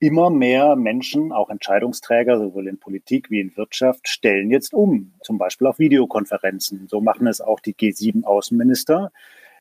immer 0.00 0.30
mehr 0.30 0.74
Menschen, 0.74 1.30
auch 1.30 1.48
Entscheidungsträger, 1.48 2.40
sowohl 2.40 2.66
in 2.66 2.80
Politik 2.80 3.30
wie 3.30 3.38
in 3.38 3.56
Wirtschaft, 3.56 4.08
stellen 4.08 4.50
jetzt 4.50 4.74
um, 4.74 5.12
zum 5.22 5.38
Beispiel 5.38 5.68
auf 5.68 5.78
Videokonferenzen. 5.78 6.88
So 6.88 7.00
machen 7.00 7.28
es 7.28 7.40
auch 7.40 7.60
die 7.60 7.72
G7-Außenminister. 7.72 9.12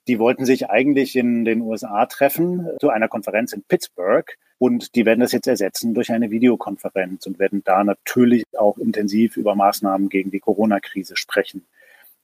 Die 0.07 0.17
wollten 0.17 0.45
sich 0.45 0.71
eigentlich 0.71 1.15
in 1.15 1.45
den 1.45 1.61
USA 1.61 2.07
treffen 2.07 2.67
zu 2.79 2.89
einer 2.89 3.07
Konferenz 3.07 3.53
in 3.53 3.61
Pittsburgh 3.61 4.35
und 4.57 4.95
die 4.95 5.05
werden 5.05 5.19
das 5.19 5.31
jetzt 5.31 5.47
ersetzen 5.47 5.93
durch 5.93 6.11
eine 6.11 6.31
Videokonferenz 6.31 7.27
und 7.27 7.37
werden 7.37 7.61
da 7.63 7.83
natürlich 7.83 8.45
auch 8.57 8.79
intensiv 8.79 9.37
über 9.37 9.53
Maßnahmen 9.53 10.09
gegen 10.09 10.31
die 10.31 10.39
Corona-Krise 10.39 11.15
sprechen. 11.15 11.67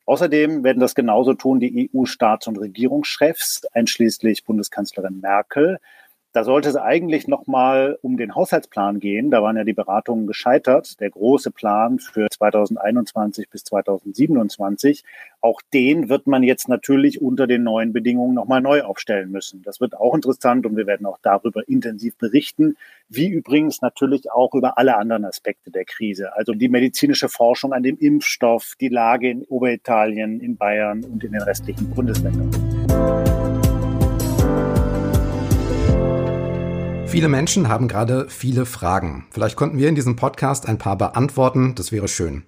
Außerdem 0.06 0.64
werden 0.64 0.80
das 0.80 0.96
genauso 0.96 1.34
tun 1.34 1.60
die 1.60 1.90
EU-Staats- 1.94 2.48
und 2.48 2.58
Regierungschefs, 2.58 3.66
einschließlich 3.72 4.44
Bundeskanzlerin 4.44 5.22
Merkel. 5.22 5.80
Da 6.34 6.44
sollte 6.44 6.68
es 6.68 6.76
eigentlich 6.76 7.28
nochmal 7.28 8.00
um 8.02 8.18
den 8.18 8.34
Haushaltsplan 8.34 9.00
gehen. 9.00 9.30
Da 9.30 9.44
waren 9.44 9.56
ja 9.56 9.64
die 9.64 9.74
Beratungen 9.74 10.26
gescheitert. 10.26 11.00
Der 11.00 11.12
große 11.12 11.52
Plan 11.52 12.00
für 12.00 12.28
2021 12.28 13.52
bis 13.52 13.64
2027. 13.66 15.04
Auch 15.42 15.62
den 15.74 16.10
wird 16.10 16.26
man 16.26 16.42
jetzt 16.42 16.68
natürlich 16.70 17.22
unter 17.22 17.46
den 17.46 17.62
neuen 17.62 17.94
Bedingungen 17.94 18.34
nochmal 18.34 18.62
neu 18.62 18.82
aufstellen 18.82 19.30
müssen. 19.30 19.62
Das 19.62 19.80
wird 19.80 19.96
auch 19.96 20.16
interessant 20.16 20.66
und 20.66 20.76
wir 20.76 20.88
werden 20.88 21.06
auch 21.06 21.20
darüber 21.22 21.68
intensiv 21.70 22.18
berichten. 22.18 22.78
Wie 23.10 23.28
übrigens 23.28 23.84
natürlich 23.84 24.32
auch 24.32 24.56
über 24.56 24.80
alle 24.80 24.98
anderen 24.98 25.26
Aspekte 25.26 25.70
der 25.70 25.86
Krise. 25.86 26.36
Also 26.36 26.54
die 26.54 26.68
medizinische 26.68 27.30
Forschung 27.30 27.74
an 27.74 27.84
dem 27.84 28.00
Impfstoff, 28.00 28.74
die 28.82 28.90
Lage 28.90 29.30
in 29.30 29.44
Oberitalien, 29.50 30.40
in 30.40 30.58
Bayern 30.58 31.04
und 31.04 31.24
in 31.24 31.32
den 31.34 31.44
restlichen 31.44 31.92
Bundesländern. 31.92 32.50
Viele 37.14 37.30
Menschen 37.30 37.68
haben 37.68 37.88
gerade 37.88 38.26
viele 38.28 38.66
Fragen. 38.66 39.28
Vielleicht 39.30 39.56
konnten 39.56 39.78
wir 39.78 39.88
in 39.88 39.94
diesem 39.94 40.16
Podcast 40.16 40.68
ein 40.68 40.80
paar 40.80 40.98
beantworten, 40.98 41.76
das 41.76 41.92
wäre 41.92 42.08
schön. 42.08 42.42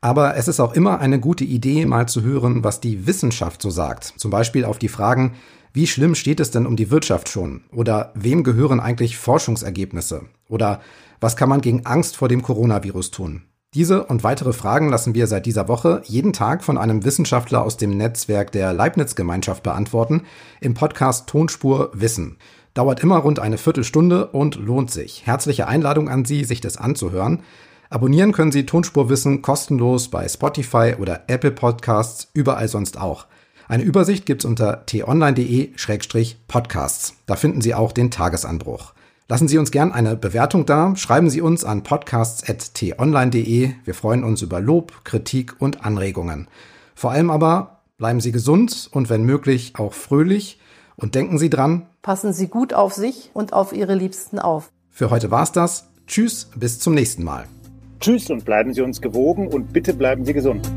Aber 0.00 0.38
es 0.38 0.48
ist 0.48 0.58
auch 0.58 0.72
immer 0.72 1.00
eine 1.00 1.20
gute 1.20 1.44
Idee, 1.44 1.84
mal 1.84 2.08
zu 2.08 2.22
hören, 2.22 2.64
was 2.64 2.80
die 2.80 3.06
Wissenschaft 3.06 3.60
so 3.60 3.68
sagt. 3.68 4.14
Zum 4.16 4.30
Beispiel 4.30 4.64
auf 4.64 4.78
die 4.78 4.88
Fragen, 4.88 5.34
wie 5.74 5.86
schlimm 5.86 6.14
steht 6.14 6.40
es 6.40 6.50
denn 6.50 6.64
um 6.64 6.76
die 6.76 6.90
Wirtschaft 6.90 7.28
schon? 7.28 7.64
Oder 7.72 8.10
wem 8.14 8.42
gehören 8.42 8.80
eigentlich 8.80 9.18
Forschungsergebnisse? 9.18 10.22
Oder 10.48 10.80
was 11.20 11.36
kann 11.36 11.50
man 11.50 11.60
gegen 11.60 11.84
Angst 11.84 12.16
vor 12.16 12.28
dem 12.28 12.40
Coronavirus 12.40 13.10
tun? 13.10 13.42
Diese 13.74 14.04
und 14.06 14.24
weitere 14.24 14.54
Fragen 14.54 14.88
lassen 14.88 15.14
wir 15.14 15.26
seit 15.26 15.44
dieser 15.44 15.68
Woche 15.68 16.00
jeden 16.06 16.32
Tag 16.32 16.64
von 16.64 16.78
einem 16.78 17.04
Wissenschaftler 17.04 17.62
aus 17.62 17.76
dem 17.76 17.98
Netzwerk 17.98 18.50
der 18.50 18.72
Leibniz-Gemeinschaft 18.72 19.62
beantworten 19.62 20.22
im 20.62 20.72
Podcast 20.72 21.28
Tonspur 21.28 21.90
Wissen. 21.92 22.38
Dauert 22.74 23.00
immer 23.00 23.16
rund 23.18 23.40
eine 23.40 23.58
Viertelstunde 23.58 24.28
und 24.28 24.54
lohnt 24.56 24.90
sich. 24.90 25.26
Herzliche 25.26 25.66
Einladung 25.66 26.08
an 26.08 26.24
Sie, 26.24 26.44
sich 26.44 26.60
das 26.60 26.76
anzuhören. 26.76 27.42
Abonnieren 27.90 28.32
können 28.32 28.52
Sie 28.52 28.66
Tonspurwissen 28.66 29.42
kostenlos 29.42 30.08
bei 30.08 30.28
Spotify 30.28 30.94
oder 30.98 31.24
Apple 31.26 31.50
Podcasts, 31.50 32.28
überall 32.34 32.68
sonst 32.68 33.00
auch. 33.00 33.26
Eine 33.66 33.82
Übersicht 33.82 34.26
gibt's 34.26 34.44
unter 34.44 34.86
t-online.de-podcasts. 34.86 37.14
Da 37.26 37.34
finden 37.34 37.60
Sie 37.60 37.74
auch 37.74 37.90
den 37.90 38.12
Tagesanbruch. 38.12 38.92
Lassen 39.28 39.48
Sie 39.48 39.58
uns 39.58 39.72
gern 39.72 39.90
eine 39.92 40.16
Bewertung 40.16 40.66
da, 40.66 40.94
schreiben 40.96 41.30
Sie 41.30 41.40
uns 41.40 41.64
an 41.64 41.82
podcasts.t-online.de. 41.82 43.72
Wir 43.84 43.94
freuen 43.94 44.22
uns 44.24 44.42
über 44.42 44.60
Lob, 44.60 45.04
Kritik 45.04 45.60
und 45.60 45.84
Anregungen. 45.84 46.46
Vor 46.94 47.10
allem 47.10 47.30
aber 47.30 47.80
bleiben 47.96 48.20
Sie 48.20 48.30
gesund 48.32 48.88
und 48.92 49.10
wenn 49.10 49.24
möglich 49.24 49.72
auch 49.76 49.94
fröhlich. 49.94 50.59
Und 51.00 51.14
denken 51.14 51.38
Sie 51.38 51.50
dran, 51.50 51.86
passen 52.02 52.32
Sie 52.32 52.48
gut 52.48 52.74
auf 52.74 52.92
sich 52.92 53.30
und 53.32 53.52
auf 53.52 53.72
Ihre 53.72 53.94
Liebsten 53.94 54.38
auf. 54.38 54.70
Für 54.90 55.10
heute 55.10 55.30
war's 55.30 55.50
das. 55.50 55.88
Tschüss, 56.06 56.50
bis 56.54 56.78
zum 56.78 56.94
nächsten 56.94 57.24
Mal. 57.24 57.46
Tschüss 58.00 58.30
und 58.30 58.44
bleiben 58.44 58.74
Sie 58.74 58.82
uns 58.82 59.00
gewogen 59.00 59.48
und 59.48 59.72
bitte 59.72 59.94
bleiben 59.94 60.24
Sie 60.24 60.34
gesund. 60.34 60.70